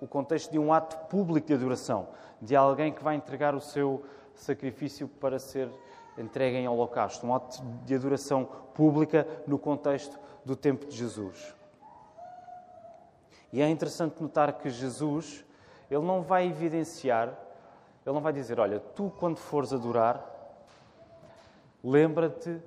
o 0.02 0.06
contexto 0.08 0.50
de 0.50 0.58
um 0.58 0.72
ato 0.72 0.96
público 1.06 1.46
de 1.46 1.54
adoração, 1.54 2.08
de 2.40 2.56
alguém 2.56 2.92
que 2.92 3.04
vai 3.04 3.14
entregar 3.14 3.54
o 3.54 3.60
seu 3.60 4.04
sacrifício 4.34 5.06
para 5.06 5.38
ser 5.38 5.70
entregue 6.18 6.56
em 6.56 6.66
holocausto, 6.66 7.24
um 7.24 7.32
ato 7.32 7.62
de 7.84 7.94
adoração 7.94 8.44
pública 8.74 9.24
no 9.46 9.56
contexto 9.56 10.18
do 10.44 10.56
tempo 10.56 10.86
de 10.86 10.96
Jesus. 10.96 11.54
E 13.52 13.62
é 13.62 13.68
interessante 13.70 14.20
notar 14.20 14.52
que 14.54 14.68
Jesus, 14.70 15.44
ele 15.88 16.04
não 16.04 16.20
vai 16.20 16.48
evidenciar, 16.48 17.28
ele 18.04 18.12
não 18.12 18.20
vai 18.20 18.32
dizer, 18.32 18.58
olha, 18.58 18.80
tu 18.80 19.12
quando 19.20 19.36
fores 19.36 19.72
adorar, 19.72 20.20
lembra-te 21.84 22.60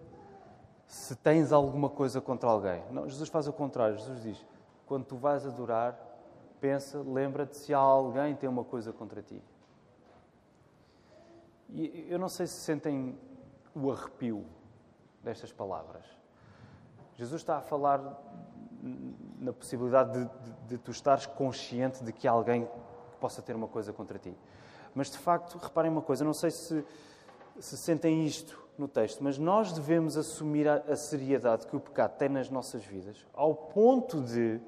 se 0.88 1.14
tens 1.18 1.52
alguma 1.52 1.90
coisa 1.90 2.22
contra 2.22 2.50
alguém. 2.50 2.82
Não, 2.92 3.10
Jesus 3.10 3.28
faz 3.28 3.46
o 3.46 3.52
contrário. 3.52 3.98
Jesus 3.98 4.24
diz, 4.24 4.46
quando 4.86 5.04
tu 5.04 5.18
vais 5.18 5.46
adorar, 5.46 6.00
pensa, 6.56 7.02
lembra-te 7.02 7.58
se 7.58 7.74
há 7.74 7.78
alguém 7.78 8.34
que 8.34 8.42
tem 8.42 8.50
uma 8.50 8.64
coisa 8.64 8.92
contra 8.92 9.22
ti. 9.22 9.42
E 11.70 12.08
eu 12.10 12.20
não 12.20 12.30
sei 12.30 12.48
se 12.48 12.56
sentem 12.56 13.18
o 13.74 13.92
arrepio 13.92 14.46
destas 15.24 15.52
palavras. 15.52 16.06
Jesus 17.16 17.42
está 17.42 17.58
a 17.58 17.62
falar 17.62 18.00
na 19.40 19.52
possibilidade 19.52 20.14
de, 20.14 20.26
de, 20.26 20.52
de, 20.68 20.78
tu 20.78 20.92
estares 20.92 21.26
consciente 21.26 22.04
de 22.04 22.14
que 22.14 22.28
há 22.28 22.32
alguém 22.32 22.68
possa 23.20 23.42
ter 23.42 23.56
uma 23.56 23.68
coisa 23.68 23.92
contra 23.92 24.20
ti. 24.20 24.36
Mas 24.94 25.10
de 25.10 25.18
facto, 25.18 25.58
reparem 25.58 25.92
uma 25.92 26.02
coisa, 26.02 26.24
não 26.24 26.34
sei 26.34 26.52
se, 26.52 26.86
se 27.60 27.78
sentem 27.78 28.26
isto 28.26 28.64
no 28.78 28.88
texto, 28.88 29.24
mas 29.24 29.38
nós 29.38 29.74
devemos 29.74 30.18
assumir 30.18 30.68
a, 30.68 30.76
a 30.76 30.96
seriedade 30.96 31.66
que 31.66 31.76
o 31.76 31.80
pecado 31.80 32.18
tem 32.18 32.30
nas 32.30 32.50
nossas 32.50 32.84
vidas, 32.86 33.26
ao 33.34 33.56
ponto 33.56 34.22
de 34.22 34.60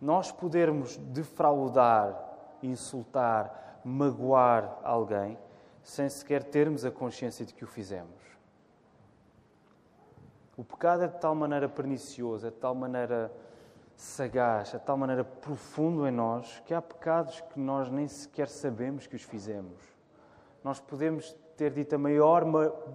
nós 0.00 0.30
podermos 0.30 0.96
defraudar, 0.96 2.16
insultar, 2.62 3.80
magoar 3.84 4.78
alguém 4.82 5.38
sem 5.82 6.08
sequer 6.08 6.44
termos 6.44 6.84
a 6.84 6.90
consciência 6.90 7.44
de 7.44 7.54
que 7.54 7.64
o 7.64 7.66
fizemos. 7.66 8.28
O 10.56 10.64
pecado 10.64 11.04
é 11.04 11.06
de 11.06 11.18
tal 11.18 11.34
maneira 11.34 11.68
pernicioso, 11.68 12.46
é 12.46 12.50
de 12.50 12.56
tal 12.56 12.74
maneira 12.74 13.32
sagaz, 13.96 14.74
é 14.74 14.78
de 14.78 14.84
tal 14.84 14.96
maneira 14.96 15.24
profundo 15.24 16.06
em 16.06 16.10
nós, 16.10 16.60
que 16.66 16.74
há 16.74 16.82
pecados 16.82 17.40
que 17.40 17.58
nós 17.58 17.90
nem 17.90 18.06
sequer 18.08 18.48
sabemos 18.48 19.06
que 19.06 19.16
os 19.16 19.22
fizemos. 19.22 19.80
Nós 20.62 20.80
podemos 20.80 21.34
ter 21.56 21.72
dito 21.72 21.94
a 21.94 21.98
maior 21.98 22.44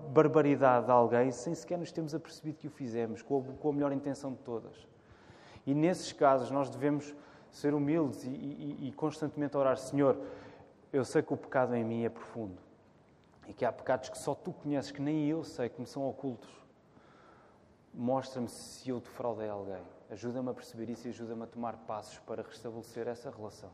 barbaridade 0.09 0.89
a 0.89 0.93
alguém 0.93 1.31
sem 1.31 1.55
sequer 1.55 1.77
nos 1.77 1.91
termos 1.91 2.13
apercebido 2.13 2.57
que 2.57 2.67
o 2.67 2.71
fizemos, 2.71 3.21
com 3.21 3.39
a, 3.39 3.61
com 3.61 3.69
a 3.69 3.73
melhor 3.73 3.91
intenção 3.91 4.31
de 4.31 4.39
todas. 4.39 4.92
E 5.65 5.73
nesses 5.73 6.11
casos 6.11 6.51
nós 6.51 6.69
devemos 6.69 7.13
ser 7.51 7.73
humildes 7.73 8.23
e, 8.23 8.29
e, 8.29 8.87
e 8.87 8.91
constantemente 8.91 9.55
orar: 9.55 9.77
Senhor, 9.77 10.19
eu 10.91 11.05
sei 11.05 11.21
que 11.21 11.33
o 11.33 11.37
pecado 11.37 11.75
em 11.75 11.83
mim 11.83 12.03
é 12.03 12.09
profundo 12.09 12.57
e 13.47 13.53
que 13.53 13.65
há 13.65 13.71
pecados 13.71 14.09
que 14.09 14.17
só 14.17 14.33
tu 14.33 14.51
conheces, 14.51 14.91
que 14.91 15.01
nem 15.01 15.27
eu 15.27 15.43
sei, 15.43 15.69
que 15.69 15.79
me 15.79 15.87
são 15.87 16.07
ocultos. 16.07 16.49
Mostra-me 17.93 18.47
se 18.47 18.89
eu 18.89 18.99
defraudei 18.99 19.49
alguém. 19.49 19.83
Ajuda-me 20.09 20.49
a 20.49 20.53
perceber 20.53 20.89
isso 20.89 21.07
e 21.07 21.09
ajuda-me 21.09 21.43
a 21.43 21.47
tomar 21.47 21.77
passos 21.77 22.19
para 22.19 22.41
restabelecer 22.41 23.07
essa 23.07 23.29
relação. 23.29 23.69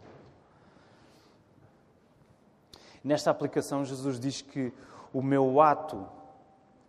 Nesta 3.04 3.32
aplicação, 3.32 3.86
Jesus 3.86 4.20
diz 4.20 4.42
que 4.42 4.74
o 5.14 5.22
meu 5.22 5.62
ato 5.62 6.06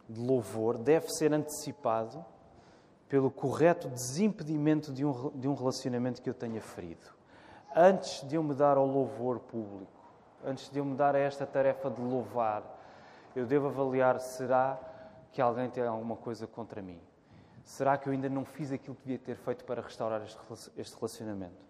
de 0.08 0.20
louvor 0.20 0.76
deve 0.76 1.08
ser 1.08 1.32
antecipado 1.32 2.24
pelo 3.10 3.28
correto 3.28 3.88
desimpedimento 3.88 4.92
de 4.92 5.04
um, 5.04 5.30
de 5.34 5.48
um 5.48 5.54
relacionamento 5.54 6.22
que 6.22 6.30
eu 6.30 6.34
tenha 6.34 6.62
ferido. 6.62 7.10
Antes 7.74 8.26
de 8.26 8.36
eu 8.36 8.42
me 8.42 8.54
dar 8.54 8.76
ao 8.76 8.86
louvor 8.86 9.40
público, 9.40 9.90
antes 10.44 10.70
de 10.70 10.78
eu 10.78 10.84
me 10.84 10.96
dar 10.96 11.16
a 11.16 11.18
esta 11.18 11.44
tarefa 11.44 11.90
de 11.90 12.00
louvar, 12.00 12.62
eu 13.34 13.44
devo 13.44 13.66
avaliar: 13.66 14.20
será 14.20 14.78
que 15.32 15.42
alguém 15.42 15.68
tem 15.68 15.82
alguma 15.82 16.14
coisa 16.14 16.46
contra 16.46 16.80
mim? 16.80 17.00
Será 17.64 17.98
que 17.98 18.08
eu 18.08 18.12
ainda 18.12 18.28
não 18.28 18.44
fiz 18.44 18.72
aquilo 18.72 18.94
que 18.94 19.02
devia 19.02 19.18
ter 19.18 19.36
feito 19.36 19.64
para 19.64 19.82
restaurar 19.82 20.22
este 20.76 20.96
relacionamento? 20.96 21.68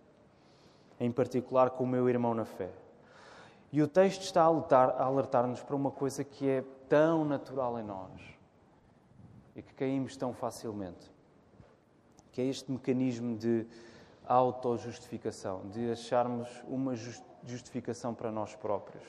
Em 0.99 1.11
particular 1.11 1.71
com 1.71 1.85
o 1.85 1.87
meu 1.87 2.09
irmão 2.09 2.35
na 2.35 2.45
fé. 2.45 2.71
E 3.73 3.83
o 3.83 3.89
texto 3.89 4.23
está 4.23 4.43
a 4.43 5.05
alertar-nos 5.05 5.63
para 5.63 5.77
uma 5.77 5.91
coisa 5.91 6.23
que 6.23 6.49
é 6.49 6.65
tão 6.89 7.25
natural 7.25 7.79
em 7.79 7.83
nós 7.83 8.11
e 9.55 9.63
que 9.63 9.73
caímos 9.75 10.17
tão 10.17 10.33
facilmente, 10.33 11.11
que 12.33 12.41
é 12.41 12.45
este 12.45 12.71
mecanismo 12.71 13.37
de 13.37 13.67
autojustificação, 14.27 15.69
de 15.69 15.91
acharmos 15.91 16.49
uma 16.69 16.95
justificação 17.45 18.15
para 18.15 18.31
nós 18.31 18.55
próprios. 18.55 19.05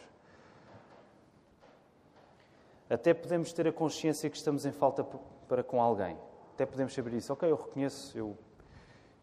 Até 2.89 3.13
podemos 3.13 3.53
ter 3.53 3.67
a 3.67 3.71
consciência 3.71 4.29
que 4.29 4.36
estamos 4.36 4.65
em 4.65 4.71
falta 4.71 5.05
para 5.47 5.63
com 5.63 5.81
alguém. 5.81 6.17
Até 6.53 6.65
podemos 6.65 6.93
saber 6.93 7.13
isso. 7.13 7.31
Ok, 7.31 7.49
eu 7.49 7.55
reconheço, 7.55 8.17
eu, 8.17 8.38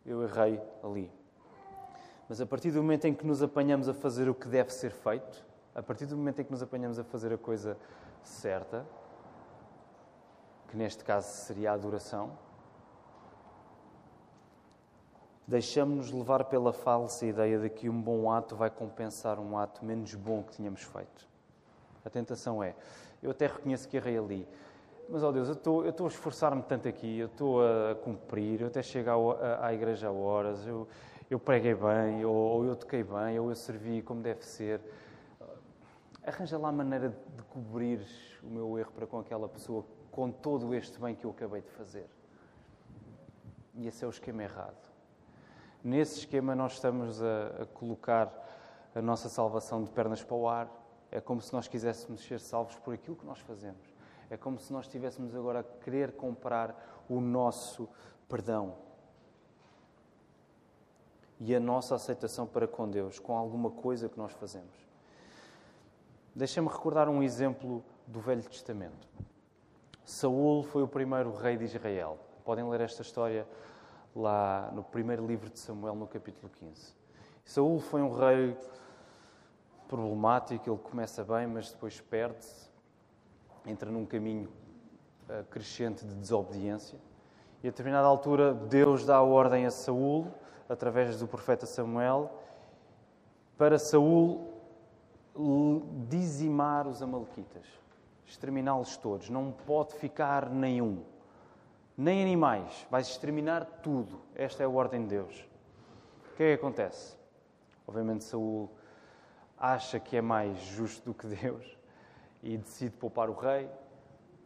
eu 0.06 0.22
errei 0.22 0.60
ali. 0.82 1.10
Mas 2.28 2.40
a 2.40 2.46
partir 2.46 2.70
do 2.70 2.82
momento 2.82 3.06
em 3.06 3.14
que 3.14 3.26
nos 3.26 3.42
apanhamos 3.42 3.88
a 3.88 3.94
fazer 3.94 4.28
o 4.28 4.34
que 4.34 4.48
deve 4.48 4.72
ser 4.72 4.90
feito, 4.90 5.44
a 5.74 5.82
partir 5.82 6.06
do 6.06 6.16
momento 6.16 6.40
em 6.40 6.44
que 6.44 6.50
nos 6.50 6.62
apanhamos 6.62 6.98
a 6.98 7.04
fazer 7.04 7.32
a 7.32 7.38
coisa 7.38 7.76
certa, 8.22 8.86
que 10.68 10.76
neste 10.76 11.04
caso 11.04 11.28
seria 11.28 11.70
a 11.70 11.74
adoração, 11.74 12.38
deixamos-nos 15.48 16.12
levar 16.12 16.44
pela 16.44 16.74
falsa 16.74 17.24
ideia 17.24 17.58
de 17.58 17.70
que 17.70 17.88
um 17.88 18.00
bom 18.00 18.30
ato 18.30 18.54
vai 18.54 18.68
compensar 18.68 19.40
um 19.40 19.56
ato 19.56 19.82
menos 19.82 20.14
bom 20.14 20.42
que 20.42 20.52
tínhamos 20.52 20.82
feito. 20.82 21.26
A 22.04 22.10
tentação 22.10 22.62
é, 22.62 22.74
eu 23.22 23.30
até 23.30 23.46
reconheço 23.46 23.88
que 23.88 23.96
errei 23.96 24.18
ali, 24.18 24.46
mas, 25.08 25.22
ó 25.22 25.30
oh 25.30 25.32
Deus, 25.32 25.48
eu 25.48 25.54
estou, 25.54 25.84
a 26.04 26.08
esforçar-me 26.08 26.62
tanto 26.62 26.86
aqui, 26.86 27.18
eu 27.18 27.28
estou 27.28 27.62
a 27.62 27.94
cumprir, 27.94 28.60
eu 28.60 28.66
até 28.66 28.82
chego 28.82 29.32
à, 29.32 29.68
à 29.68 29.72
igreja 29.72 30.08
a 30.08 30.12
horas, 30.12 30.66
eu, 30.66 30.86
eu 31.30 31.40
preguei 31.40 31.74
bem, 31.74 32.26
ou, 32.26 32.34
ou 32.34 32.64
eu 32.66 32.76
toquei 32.76 33.02
bem, 33.02 33.38
ou 33.38 33.48
eu 33.48 33.54
servi 33.54 34.02
como 34.02 34.20
deve 34.20 34.44
ser. 34.44 34.82
Arranja 36.22 36.58
lá 36.58 36.68
a 36.68 36.72
maneira 36.72 37.08
de 37.08 37.42
cobrir 37.44 38.06
o 38.42 38.50
meu 38.50 38.78
erro 38.78 38.92
para 38.92 39.06
com 39.06 39.18
aquela 39.18 39.48
pessoa, 39.48 39.82
com 40.10 40.30
todo 40.30 40.74
este 40.74 41.00
bem 41.00 41.14
que 41.14 41.24
eu 41.24 41.30
acabei 41.30 41.62
de 41.62 41.70
fazer. 41.70 42.06
E 43.76 43.86
esse 43.86 44.04
é 44.04 44.06
o 44.06 44.10
esquema 44.10 44.42
errado. 44.42 44.97
Nesse 45.88 46.18
esquema, 46.18 46.54
nós 46.54 46.74
estamos 46.74 47.22
a, 47.22 47.62
a 47.62 47.64
colocar 47.64 48.30
a 48.94 49.00
nossa 49.00 49.26
salvação 49.30 49.82
de 49.82 49.88
pernas 49.88 50.22
para 50.22 50.36
o 50.36 50.46
ar. 50.46 50.68
É 51.10 51.18
como 51.18 51.40
se 51.40 51.50
nós 51.50 51.66
quiséssemos 51.66 52.20
ser 52.20 52.40
salvos 52.40 52.76
por 52.76 52.92
aquilo 52.92 53.16
que 53.16 53.24
nós 53.24 53.38
fazemos. 53.38 53.80
É 54.28 54.36
como 54.36 54.58
se 54.58 54.70
nós 54.70 54.84
estivéssemos 54.84 55.34
agora 55.34 55.60
a 55.60 55.62
querer 55.62 56.12
comprar 56.12 57.06
o 57.08 57.22
nosso 57.22 57.88
perdão 58.28 58.74
e 61.40 61.54
a 61.54 61.60
nossa 61.60 61.94
aceitação 61.94 62.46
para 62.46 62.68
com 62.68 62.86
Deus 62.86 63.18
com 63.18 63.34
alguma 63.34 63.70
coisa 63.70 64.10
que 64.10 64.18
nós 64.18 64.32
fazemos. 64.32 64.76
Deixem-me 66.34 66.68
recordar 66.68 67.08
um 67.08 67.22
exemplo 67.22 67.82
do 68.06 68.20
Velho 68.20 68.42
Testamento. 68.42 69.08
Saul 70.04 70.64
foi 70.64 70.82
o 70.82 70.88
primeiro 70.88 71.34
rei 71.34 71.56
de 71.56 71.64
Israel. 71.64 72.18
Podem 72.44 72.68
ler 72.68 72.82
esta 72.82 73.00
história 73.00 73.48
lá 74.14 74.70
no 74.72 74.82
primeiro 74.82 75.26
livro 75.26 75.50
de 75.50 75.58
Samuel, 75.58 75.94
no 75.94 76.06
capítulo 76.06 76.50
15. 76.58 76.94
Saul 77.44 77.80
foi 77.80 78.02
um 78.02 78.12
rei 78.12 78.56
problemático, 79.88 80.68
ele 80.68 80.78
começa 80.78 81.24
bem, 81.24 81.46
mas 81.46 81.70
depois 81.70 82.00
perde-se, 82.00 82.68
entra 83.66 83.90
num 83.90 84.04
caminho 84.04 84.48
uh, 85.28 85.44
crescente 85.44 86.04
de 86.04 86.14
desobediência. 86.14 86.98
E 87.62 87.68
a 87.68 87.70
determinada 87.70 88.06
altura, 88.06 88.54
Deus 88.54 89.04
dá 89.04 89.16
a 89.16 89.22
ordem 89.22 89.66
a 89.66 89.70
Saul 89.70 90.26
através 90.68 91.18
do 91.18 91.26
profeta 91.26 91.64
Samuel, 91.64 92.30
para 93.56 93.78
Saul 93.78 94.58
dizimar 96.08 96.86
os 96.86 97.02
amalequitas, 97.02 97.66
exterminá-los 98.26 98.96
todos. 98.96 99.30
Não 99.30 99.52
pode 99.52 99.94
ficar 99.94 100.50
nenhum, 100.50 101.02
nem 101.98 102.22
animais, 102.22 102.86
vais 102.88 103.08
exterminar 103.08 103.64
tudo. 103.82 104.20
Esta 104.36 104.62
é 104.62 104.66
a 104.66 104.68
ordem 104.68 105.02
de 105.02 105.08
Deus. 105.08 105.48
O 106.32 106.36
que 106.36 106.44
é 106.44 106.56
que 106.56 106.60
acontece? 106.60 107.16
Obviamente 107.88 108.22
Saul 108.22 108.70
acha 109.58 109.98
que 109.98 110.16
é 110.16 110.20
mais 110.20 110.56
justo 110.60 111.06
do 111.06 111.12
que 111.12 111.26
Deus 111.26 111.76
e 112.40 112.56
decide 112.56 112.94
poupar 112.94 113.28
o 113.28 113.34
rei, 113.34 113.68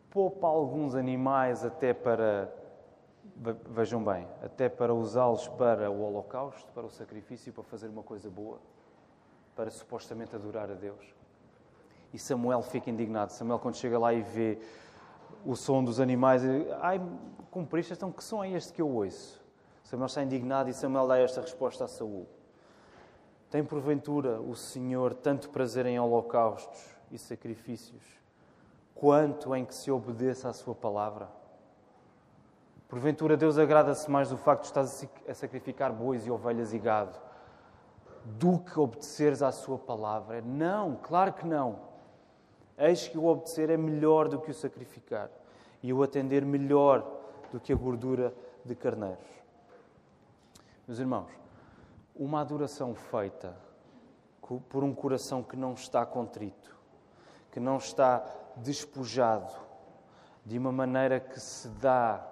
poupa 0.09 0.47
alguns 0.47 0.95
animais 0.95 1.63
até 1.63 1.93
para, 1.93 2.51
vejam 3.69 4.03
bem, 4.03 4.27
até 4.43 4.71
para 4.71 4.95
usá-los 4.95 5.47
para 5.49 5.91
o 5.91 6.01
holocausto, 6.01 6.73
para 6.73 6.87
o 6.87 6.91
sacrifício, 6.91 7.53
para 7.53 7.65
fazer 7.65 7.89
uma 7.89 8.03
coisa 8.03 8.31
boa, 8.31 8.59
para 9.55 9.71
supostamente 9.71 10.35
adorar 10.35 10.71
a 10.71 10.75
Deus. 10.75 11.15
E 12.15 12.19
Samuel 12.19 12.63
fica 12.63 12.89
indignado. 12.89 13.31
Samuel, 13.31 13.59
quando 13.59 13.75
chega 13.75 13.99
lá 13.99 14.15
e 14.15 14.23
vê 14.23 14.59
o 15.45 15.57
som 15.57 15.83
dos 15.83 16.01
animais, 16.01 16.43
ai, 16.81 17.01
cumpriste, 17.51 17.93
então 17.93 18.13
que 18.13 18.23
som 18.23 18.43
é 18.43 18.51
este 18.51 18.73
que 18.73 18.83
eu 18.83 18.89
ouço? 18.89 19.43
Samuel 19.85 20.07
está 20.07 20.23
indignado 20.23 20.71
e 20.71 20.73
Samuel 20.73 21.07
dá 21.07 21.19
esta 21.19 21.41
resposta 21.41 21.85
a 21.85 21.89
Saul. 21.89 22.27
Tem 23.51 23.63
porventura 23.63 24.41
o 24.41 24.55
Senhor 24.55 25.13
tanto 25.15 25.51
prazer 25.51 25.85
em 25.85 26.01
holocaustos 26.01 26.83
e 27.11 27.19
sacrifícios, 27.19 28.03
quanto 28.95 29.55
em 29.55 29.65
que 29.65 29.75
se 29.75 29.91
obedeça 29.91 30.49
à 30.49 30.53
sua 30.53 30.75
palavra? 30.75 31.29
Porventura 32.89 33.37
Deus 33.37 33.59
agrada-se 33.59 34.11
mais 34.11 34.31
do 34.31 34.37
facto 34.37 34.63
de 34.63 34.69
estás 34.69 35.07
a 35.29 35.35
sacrificar 35.35 35.93
bois 35.93 36.27
e 36.27 36.31
ovelhas 36.31 36.73
e 36.73 36.79
gado 36.79 37.19
do 38.25 38.59
que 38.59 38.79
obedeceres 38.79 39.43
à 39.43 39.51
sua 39.51 39.79
palavra? 39.79 40.41
Não, 40.41 40.97
claro 40.97 41.33
que 41.33 41.47
não. 41.47 41.92
Eis 42.79 43.09
que 43.09 43.19
o 43.19 43.27
obedecer 43.27 43.71
é 43.71 43.77
melhor 43.77 44.29
do 44.29 44.41
que 44.41 44.51
o 44.51 44.55
sacrificar 44.55 45.31
e 45.83 45.93
o 45.93 46.03
atender 46.03 46.45
melhor 46.45 47.21
do 47.51 47.61
que 47.61 47.73
a 47.73 47.77
gordura 47.77 48.35
de 48.65 48.75
carneiros. 48.75 49.27
Meus 50.87 50.99
irmãos, 50.99 51.31
uma 52.15 52.41
adoração 52.41 52.95
feita 52.95 53.55
por 54.69 54.85
um 54.85 54.95
coração 54.95 55.43
que 55.43 55.57
não 55.57 55.75
está 55.75 56.05
contrito, 56.05 56.77
que 57.51 57.61
não 57.61 57.77
está 57.77 58.25
despojado, 58.57 59.53
de 60.45 60.59
uma 60.59 60.73
maneira 60.73 61.21
que 61.21 61.39
se 61.39 61.69
dá 61.69 62.27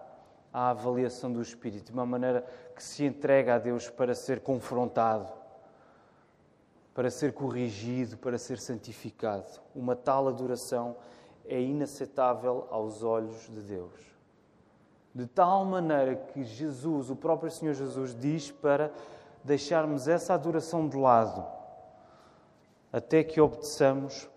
à 0.53 0.71
avaliação 0.71 1.33
do 1.33 1.41
Espírito, 1.41 1.87
de 1.87 1.93
uma 1.93 2.05
maneira 2.05 2.45
que 2.75 2.83
se 2.83 3.05
entrega 3.05 3.55
a 3.55 3.59
Deus 3.59 3.89
para 3.89 4.15
ser 4.15 4.41
confrontado, 4.41 5.33
para 6.95 7.11
ser 7.11 7.33
corrigido, 7.33 8.17
para 8.17 8.39
ser 8.39 8.59
santificado. 8.59 9.47
Uma 9.75 9.95
tal 9.95 10.29
adoração 10.29 10.97
é 11.47 11.61
inaceitável 11.61 12.67
aos 12.71 13.03
olhos 13.03 13.49
de 13.49 13.61
Deus. 13.61 13.93
De 15.15 15.27
tal 15.27 15.65
maneira 15.65 16.15
que 16.15 16.45
Jesus, 16.45 17.11
o 17.11 17.17
próprio 17.17 17.51
Senhor 17.51 17.75
Jesus, 17.75 18.15
diz 18.15 18.51
para 18.51 18.93
deixarmos 19.43 20.07
essa 20.07 20.35
adoração 20.35 20.89
de 20.89 20.97
lado, 20.97 21.45
até 22.93 23.25
que 23.25 23.41
obedeçamos 23.41 24.29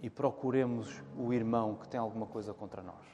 e 0.00 0.10
procuremos 0.10 1.00
o 1.16 1.32
irmão 1.32 1.76
que 1.76 1.88
tem 1.88 2.00
alguma 2.00 2.26
coisa 2.26 2.52
contra 2.52 2.82
nós. 2.82 3.12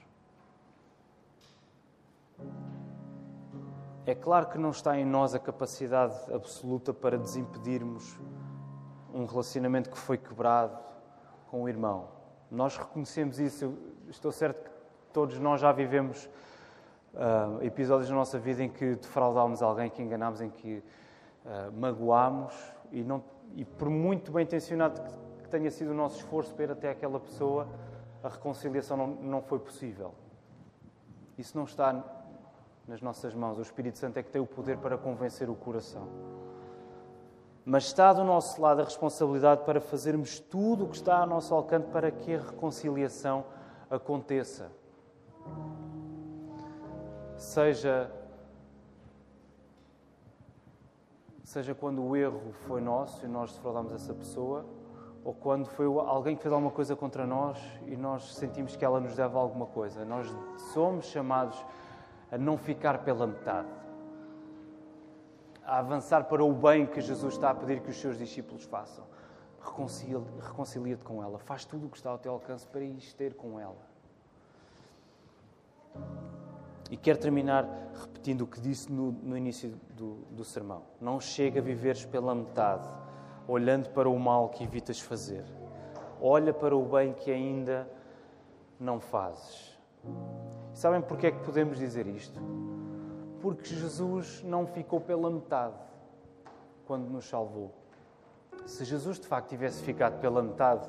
É 4.09 4.15
claro 4.15 4.47
que 4.47 4.57
não 4.57 4.71
está 4.71 4.99
em 4.99 5.05
nós 5.05 5.35
a 5.35 5.39
capacidade 5.39 6.15
absoluta 6.33 6.95
para 6.95 7.19
desimpedirmos 7.19 8.19
um 9.13 9.27
relacionamento 9.27 9.91
que 9.91 9.99
foi 9.99 10.17
quebrado 10.17 10.79
com 11.51 11.65
o 11.65 11.69
irmão. 11.69 12.09
Nós 12.51 12.79
reconhecemos 12.79 13.39
isso. 13.39 13.67
Eu 13.67 13.79
estou 14.09 14.33
certo 14.33 14.63
que 14.63 14.71
todos 15.13 15.39
nós 15.39 15.61
já 15.61 15.73
vivemos 15.73 16.25
uh, 17.13 17.63
episódios 17.63 18.09
na 18.09 18.17
nossa 18.17 18.39
vida 18.39 18.63
em 18.63 18.71
que 18.71 18.95
defraudámos 18.95 19.61
alguém, 19.61 19.91
que 19.91 20.01
enganámos, 20.03 20.41
em 20.41 20.49
que 20.49 20.83
uh, 21.45 21.71
magoámos 21.79 22.55
e, 22.91 23.05
não, 23.05 23.23
e 23.57 23.63
por 23.67 23.91
muito 23.91 24.33
bem 24.33 24.45
intencionado 24.45 25.03
que 25.43 25.51
tenha 25.51 25.71
sido 25.71 25.91
o 25.91 25.95
nosso 25.95 26.17
esforço 26.17 26.55
para 26.55 26.65
ir 26.65 26.71
até 26.71 26.89
aquela 26.89 27.21
pessoa, 27.21 27.69
a 28.25 28.31
reconciliação 28.31 28.97
não, 28.97 29.07
não 29.07 29.43
foi 29.43 29.59
possível. 29.59 30.15
Isso 31.37 31.59
não 31.59 31.65
está 31.65 31.93
nas 32.89 33.03
nossas 33.03 33.35
mãos. 33.35 33.59
O 33.59 33.63
Espírito 33.63 33.99
Santo 33.99 34.19
é 34.19 34.23
que 34.23 34.31
tem 34.31 34.41
o 34.41 34.47
poder 34.47 34.79
para 34.79 34.97
convencer 34.97 35.51
o 35.51 35.55
coração. 35.55 36.09
Mas 37.65 37.85
está 37.85 38.15
do 38.15 38.25
nosso 38.25 38.61
lado 38.63 38.81
a 38.81 38.85
responsabilidade 38.85 39.63
para 39.65 39.79
fazermos 39.79 40.41
tudo 40.41 40.87
o 40.87 40.89
que 40.89 40.97
está 40.97 41.19
ao 41.19 41.27
nosso 41.27 41.55
alcance 41.55 41.87
para 41.89 42.11
que 42.11 42.35
a 42.35 42.39
reconciliação 42.39 43.45
aconteça. 43.91 44.73
Seja 47.37 48.11
seja 51.45 51.75
quando 51.75 52.03
o 52.03 52.15
erro 52.15 52.53
foi 52.67 52.81
nosso 52.81 53.25
e 53.25 53.29
nós 53.29 53.53
defraudamos 53.53 53.91
essa 53.93 54.13
pessoa, 54.13 54.67
ou 55.25 55.33
quando 55.33 55.65
foi 55.67 55.87
alguém 55.87 56.37
que 56.37 56.43
fez 56.43 56.53
alguma 56.53 56.71
coisa 56.71 56.95
contra 56.95 57.27
nós 57.27 57.59
e 57.87 57.97
nós 57.97 58.35
sentimos 58.35 58.77
que 58.77 58.85
ela 58.85 59.01
nos 59.01 59.17
deve 59.17 59.35
alguma 59.35 59.65
coisa. 59.65 60.05
Nós 60.05 60.27
somos 60.75 61.07
chamados 61.07 61.65
a 62.31 62.39
não 62.39 62.57
ficar 62.57 63.05
pela 63.05 63.27
metade, 63.27 63.69
a 65.65 65.79
avançar 65.79 66.25
para 66.25 66.45
o 66.45 66.53
bem 66.53 66.87
que 66.87 67.01
Jesus 67.01 67.35
está 67.35 67.51
a 67.51 67.55
pedir 67.55 67.81
que 67.81 67.91
os 67.91 68.01
seus 68.01 68.19
discípulos 68.19 68.65
façam. 68.65 69.05
Reconcilia-te 70.41 71.05
com 71.05 71.23
ela, 71.23 71.39
faz 71.39 71.65
tudo 71.65 71.87
o 71.87 71.91
que 71.91 71.97
está 71.97 72.11
ao 72.11 72.19
teu 72.19 72.33
alcance 72.33 72.67
para 72.67 72.83
ir 72.83 72.99
ter 73.15 73.35
com 73.35 73.61
ela. 73.61 73.89
E 76.91 76.97
quero 76.97 77.19
terminar 77.19 77.67
repetindo 78.01 78.43
o 78.43 78.47
que 78.47 78.61
disse 78.61 78.91
no, 78.91 79.13
no 79.13 79.37
início 79.37 79.79
do, 79.91 80.15
do 80.31 80.45
sermão. 80.45 80.83
Não 81.01 81.21
chega 81.21 81.61
a 81.61 81.63
viveres 81.63 82.05
pela 82.07 82.35
metade, 82.35 82.89
olhando 83.47 83.91
para 83.91 84.09
o 84.09 84.19
mal 84.19 84.49
que 84.49 84.65
evitas 84.65 84.99
fazer. 84.99 85.45
Olha 86.21 86.53
para 86.53 86.75
o 86.75 86.83
bem 86.85 87.13
que 87.13 87.31
ainda 87.31 87.89
não 88.81 89.01
fazes. 89.01 89.79
Sabem 90.79 91.01
porque 91.01 91.27
é 91.27 91.33
que 91.33 91.41
podemos 91.41 91.77
dizer 91.77 92.07
isto? 92.07 92.41
Porque 93.41 93.75
Jesus 93.75 94.45
não 94.45 94.65
ficou 94.65 95.01
pela 95.01 95.29
metade 95.29 95.75
quando 96.87 97.11
nos 97.11 97.29
salvou. 97.29 97.75
Se 98.65 98.85
Jesus 98.85 99.19
de 99.19 99.27
facto 99.27 99.49
tivesse 99.49 99.83
ficado 99.83 100.21
pela 100.21 100.41
metade, 100.41 100.89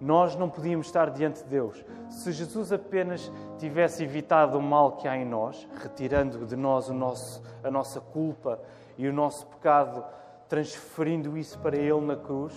nós 0.00 0.34
não 0.34 0.48
podíamos 0.48 0.86
estar 0.86 1.10
diante 1.10 1.42
de 1.42 1.50
Deus. 1.50 1.84
Se 2.08 2.32
Jesus 2.32 2.72
apenas 2.72 3.30
tivesse 3.58 4.02
evitado 4.02 4.56
o 4.56 4.62
mal 4.62 4.92
que 4.92 5.06
há 5.06 5.14
em 5.14 5.26
nós, 5.26 5.68
retirando 5.74 6.46
de 6.46 6.56
nós 6.56 6.88
nosso, 6.88 7.42
a 7.62 7.70
nossa 7.70 8.00
culpa 8.00 8.58
e 8.96 9.06
o 9.06 9.12
nosso 9.12 9.46
pecado, 9.48 10.02
transferindo 10.48 11.36
isso 11.36 11.58
para 11.58 11.76
Ele 11.76 12.00
na 12.00 12.16
cruz, 12.16 12.54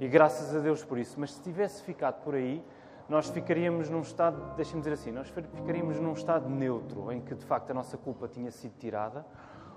e 0.00 0.08
graças 0.08 0.56
a 0.56 0.60
Deus 0.60 0.82
por 0.82 0.96
isso, 0.96 1.20
mas 1.20 1.34
se 1.34 1.42
tivesse 1.42 1.82
ficado 1.82 2.22
por 2.22 2.34
aí, 2.34 2.64
nós 3.08 3.28
ficaríamos 3.28 3.90
num 3.90 4.00
estado, 4.00 4.54
deixem-me 4.56 4.80
dizer 4.80 4.94
assim, 4.94 5.10
nós 5.10 5.28
ficaríamos 5.28 5.98
num 6.00 6.12
estado 6.12 6.48
neutro, 6.48 7.10
em 7.12 7.20
que 7.20 7.34
de 7.34 7.44
facto 7.44 7.70
a 7.70 7.74
nossa 7.74 7.96
culpa 7.96 8.28
tinha 8.28 8.50
sido 8.50 8.72
tirada, 8.78 9.24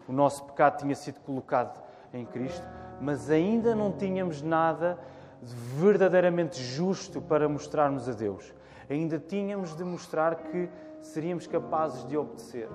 o 0.08 0.14
nosso 0.14 0.44
pecado 0.46 0.80
tinha 0.80 0.96
sido 0.96 1.20
colocado 1.22 1.82
em 2.14 2.26
Cristo, 2.26 2.66
mas 3.02 3.30
ainda 3.30 3.76
não 3.76 3.92
tínhamos 3.92 4.42
nada 4.42 4.98
de 5.42 5.54
verdadeiramente 5.54 6.62
justo 6.62 7.22
para 7.22 7.50
mostrarmos 7.50 8.08
a 8.08 8.14
Deus. 8.14 8.54
Ainda 8.90 9.20
tínhamos 9.20 9.76
de 9.76 9.84
mostrar 9.84 10.36
que 10.36 10.70
seríamos 11.02 11.48
capazes 11.48 12.08
de 12.08 12.18
obedecer. 12.18 12.70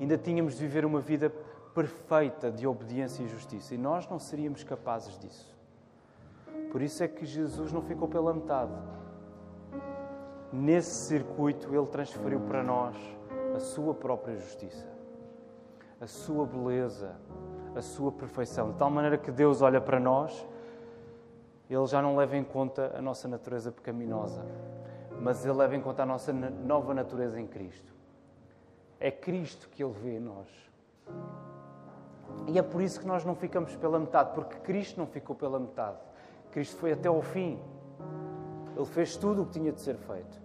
Ainda 0.00 0.16
tínhamos 0.16 0.54
de 0.54 0.60
viver 0.60 0.84
uma 0.84 1.00
vida 1.00 1.30
perfeita 1.74 2.50
de 2.50 2.66
obediência 2.66 3.22
e 3.22 3.28
justiça. 3.28 3.74
E 3.74 3.78
nós 3.78 4.08
não 4.08 4.18
seríamos 4.18 4.62
capazes 4.64 5.18
disso. 5.18 5.59
Por 6.70 6.82
isso 6.82 7.02
é 7.02 7.08
que 7.08 7.26
Jesus 7.26 7.72
não 7.72 7.82
ficou 7.82 8.08
pela 8.08 8.32
metade 8.32 8.72
nesse 10.52 11.06
circuito, 11.06 11.74
Ele 11.74 11.86
transferiu 11.86 12.40
para 12.40 12.62
nós 12.62 12.96
a 13.54 13.60
Sua 13.60 13.94
própria 13.94 14.36
justiça, 14.36 14.88
a 16.00 16.06
Sua 16.06 16.46
beleza, 16.46 17.16
a 17.74 17.82
Sua 17.82 18.10
perfeição. 18.10 18.72
De 18.72 18.78
tal 18.78 18.90
maneira 18.90 19.18
que 19.18 19.30
Deus 19.30 19.62
olha 19.62 19.80
para 19.80 20.00
nós, 20.00 20.46
Ele 21.68 21.86
já 21.86 22.02
não 22.02 22.16
leva 22.16 22.36
em 22.36 22.44
conta 22.44 22.92
a 22.96 23.02
nossa 23.02 23.28
natureza 23.28 23.70
pecaminosa, 23.70 24.44
mas 25.20 25.44
Ele 25.44 25.54
leva 25.54 25.76
em 25.76 25.80
conta 25.80 26.02
a 26.02 26.06
nossa 26.06 26.32
nova 26.32 26.94
natureza 26.94 27.40
em 27.40 27.46
Cristo. 27.46 27.92
É 28.98 29.10
Cristo 29.10 29.68
que 29.68 29.82
Ele 29.82 29.92
vê 29.92 30.16
em 30.16 30.20
nós. 30.20 30.48
E 32.46 32.58
é 32.58 32.62
por 32.62 32.80
isso 32.80 33.00
que 33.00 33.06
nós 33.06 33.24
não 33.24 33.34
ficamos 33.34 33.74
pela 33.76 33.98
metade, 33.98 34.32
porque 34.34 34.56
Cristo 34.56 34.98
não 34.98 35.06
ficou 35.06 35.34
pela 35.34 35.58
metade. 35.58 35.98
Cristo 36.50 36.76
foi 36.76 36.92
até 36.92 37.08
ao 37.08 37.22
fim. 37.22 37.58
Ele 38.76 38.86
fez 38.86 39.16
tudo 39.16 39.42
o 39.42 39.46
que 39.46 39.52
tinha 39.52 39.72
de 39.72 39.80
ser 39.80 39.96
feito. 39.96 40.40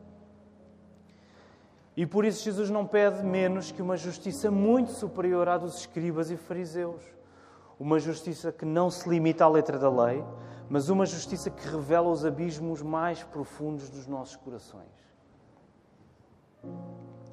E 1.98 2.06
por 2.06 2.26
isso 2.26 2.44
Jesus 2.44 2.70
não 2.70 2.86
pede 2.86 3.24
menos 3.24 3.72
que 3.72 3.82
uma 3.82 3.96
justiça 3.96 4.52
muito 4.52 4.92
superior 4.92 5.48
à 5.48 5.58
dos 5.58 5.78
escribas 5.80 6.30
e 6.30 6.36
fariseus. 6.36 7.02
Uma 7.80 8.00
justiça 8.00 8.52
que 8.52 8.66
não 8.66 8.90
se 8.90 9.08
limita 9.08 9.46
à 9.46 9.50
letra 9.50 9.80
da 9.80 9.90
lei, 9.90 10.24
mas 10.70 10.90
uma 10.90 11.06
justiça 11.06 11.50
que 11.50 11.68
revela 11.68 12.10
os 12.10 12.26
abismos 12.26 12.82
mais 12.82 13.24
profundos 13.24 13.90
dos 13.90 14.08
nossos 14.08 14.36
corações. 14.36 14.84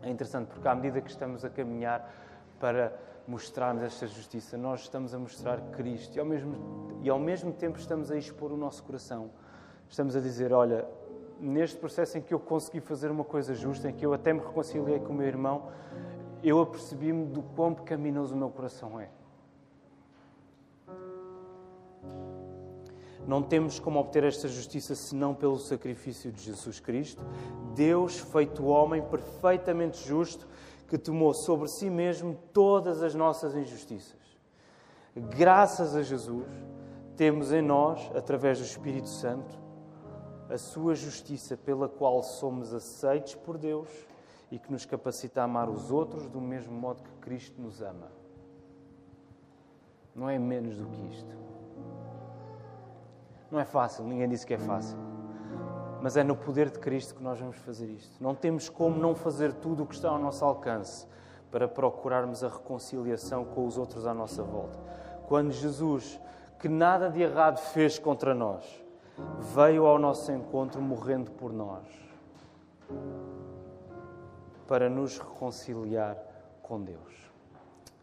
É 0.03 0.11
interessante 0.11 0.49
porque, 0.49 0.67
à 0.69 0.75
medida 0.75 1.01
que 1.01 1.11
estamos 1.11 1.45
a 1.45 1.51
caminhar 1.51 2.09
para 2.61 2.93
mostrarmos 3.27 3.83
esta 3.83 4.07
justiça, 4.07 4.57
nós 4.57 4.81
estamos 4.81 5.15
a 5.15 5.19
mostrar 5.19 5.61
Cristo 5.73 6.17
e 6.17 6.21
ao 6.21 6.27
mesmo, 6.27 6.99
e 7.03 7.09
ao 7.11 7.19
mesmo 7.19 7.53
tempo 7.53 7.79
estamos 7.79 8.11
a 8.11 8.17
expor 8.17 8.53
o 8.53 8.57
nosso 8.57 8.83
coração 8.83 9.31
Estamos 9.93 10.17
a 10.17 10.21
dizer: 10.21 10.55
olha, 10.55 10.89
neste 11.39 11.77
processo 11.77 12.17
em 12.17 12.23
que 12.23 12.33
eu 12.33 12.41
consegui 12.41 12.81
fazer 12.81 13.11
uma 13.11 13.25
coisa 13.25 13.55
justa, 13.55 13.91
em 13.91 13.93
que 13.93 14.07
eu 14.07 14.15
até 14.15 14.33
me 14.33 14.41
reconciliei 14.41 14.99
com 14.99 15.13
o 15.13 15.15
meu 15.15 15.27
irmão, 15.27 15.69
eu 16.43 16.59
apercebi-me 16.63 17.27
do 17.27 17.43
quão 17.43 17.75
pecaminoso 17.75 18.35
o 18.35 18.39
meu 18.39 18.49
coração 18.49 18.99
é. 18.99 19.11
Não 23.27 23.43
temos 23.43 23.79
como 23.79 24.01
obter 24.01 24.25
esta 24.25 24.49
justiça 24.49 24.95
senão 24.95 25.35
pelo 25.35 25.59
sacrifício 25.59 26.33
de 26.33 26.43
Jesus 26.43 26.81
Cristo, 26.81 27.23
Deus 27.75 28.19
feito 28.19 28.65
homem, 28.65 29.03
perfeitamente 29.03 30.09
justo, 30.09 30.49
que 30.93 30.99
tomou 30.99 31.33
sobre 31.33 31.69
si 31.69 31.89
mesmo 31.89 32.37
todas 32.53 33.03
as 33.03 33.15
nossas 33.15 33.57
injustiças. 33.57 34.21
Graças 35.17 35.97
a 35.97 36.03
Jesus, 36.03 36.47
temos 37.17 37.51
em 37.51 37.63
nós, 37.63 38.11
através 38.15 38.59
do 38.59 38.65
Espírito 38.67 39.09
Santo, 39.09 39.59
a 40.51 40.59
sua 40.59 40.95
justiça 40.95 41.57
pela 41.57 41.89
qual 41.89 42.23
somos 42.23 42.75
aceitos 42.75 43.35
por 43.35 43.57
Deus 43.57 43.89
e 44.51 44.59
que 44.59 44.71
nos 44.71 44.85
capacita 44.85 45.41
a 45.41 45.45
amar 45.45 45.71
os 45.71 45.91
outros 45.91 46.29
do 46.29 46.43
mesmo 46.43 46.75
modo 46.75 47.03
que 47.03 47.13
Cristo 47.23 47.59
nos 47.59 47.81
ama. 47.81 48.13
Não 50.15 50.29
é 50.29 50.39
menos 50.39 50.77
do 50.77 50.85
que 50.89 51.07
isto. 51.07 51.35
Não 53.51 53.59
é 53.59 53.65
fácil, 53.65 54.05
ninguém 54.05 54.29
disse 54.29 54.47
que 54.47 54.53
é 54.53 54.59
fácil. 54.59 55.12
Mas 56.03 56.17
é 56.17 56.25
no 56.25 56.35
poder 56.35 56.69
de 56.69 56.81
Cristo 56.81 57.15
que 57.15 57.23
nós 57.23 57.39
vamos 57.39 57.57
fazer 57.59 57.87
isto. 57.87 58.21
Não 58.21 58.35
temos 58.35 58.69
como 58.69 58.99
não 58.99 59.15
fazer 59.15 59.53
tudo 59.53 59.85
o 59.85 59.87
que 59.87 59.95
está 59.95 60.09
ao 60.09 60.19
nosso 60.19 60.45
alcance 60.45 61.07
para 61.49 61.69
procurarmos 61.69 62.43
a 62.43 62.49
reconciliação 62.49 63.45
com 63.45 63.65
os 63.65 63.79
outros 63.79 64.05
à 64.05 64.13
nossa 64.13 64.43
volta. 64.43 64.77
Quando 65.29 65.53
Jesus, 65.53 66.21
que 66.59 66.69
nada 66.69 67.09
de 67.09 67.23
errado 67.23 67.59
fez 67.59 68.01
contra 68.01 68.35
nós, 68.35 68.65
veio 69.55 69.87
ao 69.87 69.97
nosso 69.97 70.33
encontro 70.33 70.83
morrendo 70.83 71.31
por 71.31 71.53
nós 71.53 71.87
para 74.67 74.91
nos 74.91 75.19
reconciliar 75.19 76.17
com 76.63 76.83
Deus. 76.83 77.31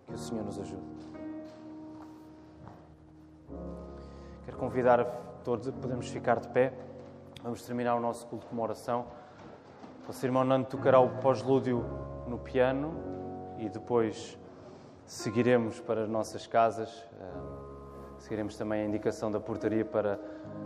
Que 0.08 0.14
o 0.14 0.18
Senhor 0.18 0.46
nos 0.46 0.58
ajude. 0.58 0.84
Quero 4.46 4.58
convidar 4.58 5.04
todos 5.44 5.68
a 5.68 5.72
podermos 5.74 6.08
ficar 6.08 6.40
de 6.40 6.48
pé. 6.48 6.74
Vamos 7.42 7.64
terminar 7.64 7.96
o 7.96 8.02
nosso 8.02 8.28
culto 8.28 8.46
com 8.48 8.54
uma 8.54 8.64
oração. 8.64 9.08
O 10.04 10.08
nosso 10.08 10.26
irmão 10.26 10.44
Nando 10.44 10.68
tocará 10.68 11.00
o 11.00 11.10
pós-lúdio 11.22 11.86
no 12.28 12.38
piano 12.38 12.94
e 13.58 13.70
depois 13.70 14.38
seguiremos 15.06 15.80
para 15.80 16.04
as 16.04 16.10
nossas 16.10 16.46
casas. 16.46 16.90
Eh, 17.18 18.18
seguiremos 18.18 18.58
também 18.58 18.82
a 18.82 18.86
indicação 18.86 19.32
da 19.32 19.40
portaria 19.40 19.86
para 19.86 20.20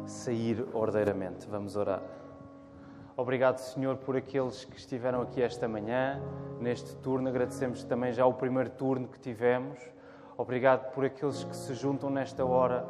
sair 0.08 0.68
ordeiramente. 0.74 1.48
Vamos 1.48 1.76
orar. 1.76 2.02
Obrigado, 3.16 3.60
Senhor, 3.60 3.98
por 3.98 4.18
aqueles 4.18 4.66
que 4.66 4.76
estiveram 4.76 5.22
aqui 5.22 5.44
esta 5.44 5.68
manhã, 5.68 6.20
neste 6.60 6.96
turno. 6.96 7.30
Agradecemos 7.30 7.84
também 7.84 8.12
já 8.14 8.26
o 8.26 8.34
primeiro 8.34 8.72
turno 8.72 9.08
que 9.08 9.20
tivemos. 9.20 9.78
Obrigado 10.36 10.92
por 10.92 11.06
aqueles 11.06 11.44
que 11.44 11.56
se 11.56 11.76
juntam 11.76 12.10
nesta 12.10 12.44
hora 12.44 12.84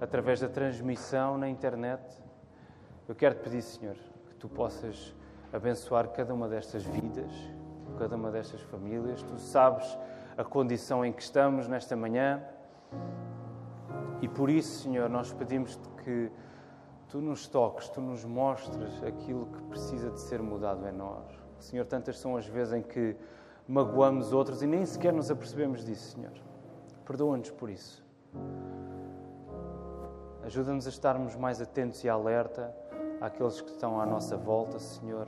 através 0.00 0.40
da 0.40 0.48
transmissão 0.48 1.36
na 1.36 1.50
internet. 1.50 2.24
Eu 3.08 3.14
quero 3.14 3.36
te 3.36 3.42
pedir, 3.42 3.62
Senhor, 3.62 3.94
que 4.28 4.34
tu 4.34 4.48
possas 4.48 5.14
abençoar 5.52 6.08
cada 6.08 6.34
uma 6.34 6.48
destas 6.48 6.82
vidas, 6.82 7.32
cada 7.96 8.16
uma 8.16 8.32
destas 8.32 8.60
famílias. 8.62 9.22
Tu 9.22 9.38
sabes 9.38 9.96
a 10.36 10.42
condição 10.42 11.04
em 11.04 11.12
que 11.12 11.22
estamos 11.22 11.68
nesta 11.68 11.94
manhã. 11.94 12.42
E 14.20 14.26
por 14.26 14.50
isso, 14.50 14.82
Senhor, 14.82 15.08
nós 15.08 15.32
pedimos-te 15.32 15.88
que 16.02 16.32
tu 17.08 17.20
nos 17.20 17.46
toques, 17.46 17.88
tu 17.88 18.00
nos 18.00 18.24
mostres 18.24 19.00
aquilo 19.04 19.46
que 19.46 19.62
precisa 19.62 20.10
de 20.10 20.20
ser 20.20 20.42
mudado 20.42 20.84
em 20.88 20.92
nós. 20.92 21.24
Senhor, 21.60 21.86
tantas 21.86 22.18
são 22.18 22.36
as 22.36 22.46
vezes 22.46 22.74
em 22.74 22.82
que 22.82 23.14
magoamos 23.68 24.32
outros 24.32 24.62
e 24.62 24.66
nem 24.66 24.84
sequer 24.84 25.12
nos 25.12 25.30
apercebemos 25.30 25.84
disso, 25.84 26.16
Senhor. 26.16 26.32
Perdoa-nos 27.04 27.52
por 27.52 27.70
isso. 27.70 28.04
Ajuda-nos 30.42 30.86
a 30.86 30.90
estarmos 30.90 31.36
mais 31.36 31.60
atentos 31.60 32.02
e 32.02 32.08
alerta 32.08 32.74
àqueles 33.20 33.60
que 33.60 33.70
estão 33.70 34.00
à 34.00 34.06
nossa 34.06 34.36
volta, 34.36 34.78
Senhor. 34.78 35.26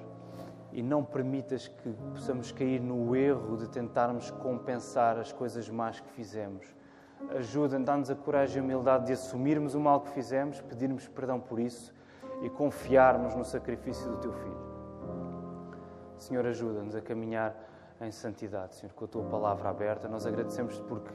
E 0.72 0.82
não 0.82 1.04
permitas 1.04 1.68
que 1.68 1.90
possamos 2.12 2.52
cair 2.52 2.80
no 2.80 3.16
erro 3.16 3.56
de 3.56 3.68
tentarmos 3.68 4.30
compensar 4.30 5.18
as 5.18 5.32
coisas 5.32 5.68
más 5.68 5.98
que 5.98 6.10
fizemos 6.10 6.78
ajuda, 7.36 7.78
dá-nos 7.78 8.10
a 8.10 8.14
coragem 8.14 8.58
e 8.58 8.60
a 8.60 8.62
humildade 8.62 9.06
de 9.06 9.12
assumirmos 9.12 9.74
o 9.74 9.80
mal 9.80 10.00
que 10.00 10.10
fizemos, 10.10 10.60
pedirmos 10.60 11.08
perdão 11.08 11.40
por 11.40 11.58
isso 11.58 11.92
e 12.42 12.48
confiarmos 12.48 13.34
no 13.34 13.44
sacrifício 13.44 14.08
do 14.10 14.16
Teu 14.18 14.32
Filho. 14.32 14.68
Senhor, 16.16 16.46
ajuda-nos 16.46 16.94
a 16.94 17.00
caminhar 17.00 17.54
em 18.00 18.10
santidade, 18.12 18.76
Senhor, 18.76 18.92
com 18.92 19.04
a 19.04 19.08
Tua 19.08 19.24
palavra 19.24 19.68
aberta. 19.68 20.08
Nós 20.08 20.26
agradecemos-te 20.26 20.82
porque 20.84 21.10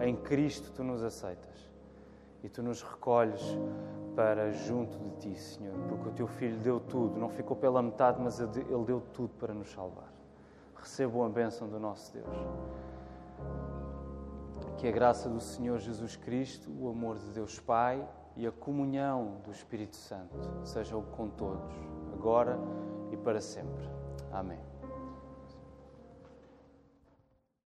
em 0.00 0.16
Cristo 0.16 0.70
Tu 0.72 0.84
nos 0.84 1.02
aceitas 1.02 1.70
e 2.42 2.48
Tu 2.48 2.62
nos 2.62 2.82
recolhes 2.82 3.42
para 4.18 4.50
junto 4.50 4.98
de 4.98 5.10
Ti, 5.10 5.38
Senhor, 5.38 5.72
porque 5.88 6.08
o 6.08 6.10
Teu 6.12 6.26
Filho 6.26 6.58
deu 6.58 6.80
tudo, 6.80 7.20
não 7.20 7.28
ficou 7.28 7.56
pela 7.56 7.80
metade, 7.80 8.20
mas 8.20 8.40
Ele 8.40 8.50
deu 8.84 9.00
tudo 9.12 9.32
para 9.38 9.54
nos 9.54 9.70
salvar. 9.70 10.12
Recebam 10.74 11.24
a 11.24 11.28
bênção 11.28 11.68
do 11.68 11.78
nosso 11.78 12.12
Deus. 12.12 12.36
Que 14.76 14.88
a 14.88 14.90
graça 14.90 15.28
do 15.28 15.40
Senhor 15.40 15.78
Jesus 15.78 16.16
Cristo, 16.16 16.68
o 16.80 16.88
amor 16.88 17.16
de 17.16 17.26
Deus 17.26 17.60
Pai 17.60 18.04
e 18.36 18.44
a 18.44 18.50
comunhão 18.50 19.36
do 19.44 19.52
Espírito 19.52 19.94
Santo 19.94 20.36
sejam 20.64 21.00
com 21.00 21.28
todos, 21.28 21.72
agora 22.12 22.58
e 23.12 23.16
para 23.16 23.40
sempre. 23.40 23.88
Amém. 24.32 24.67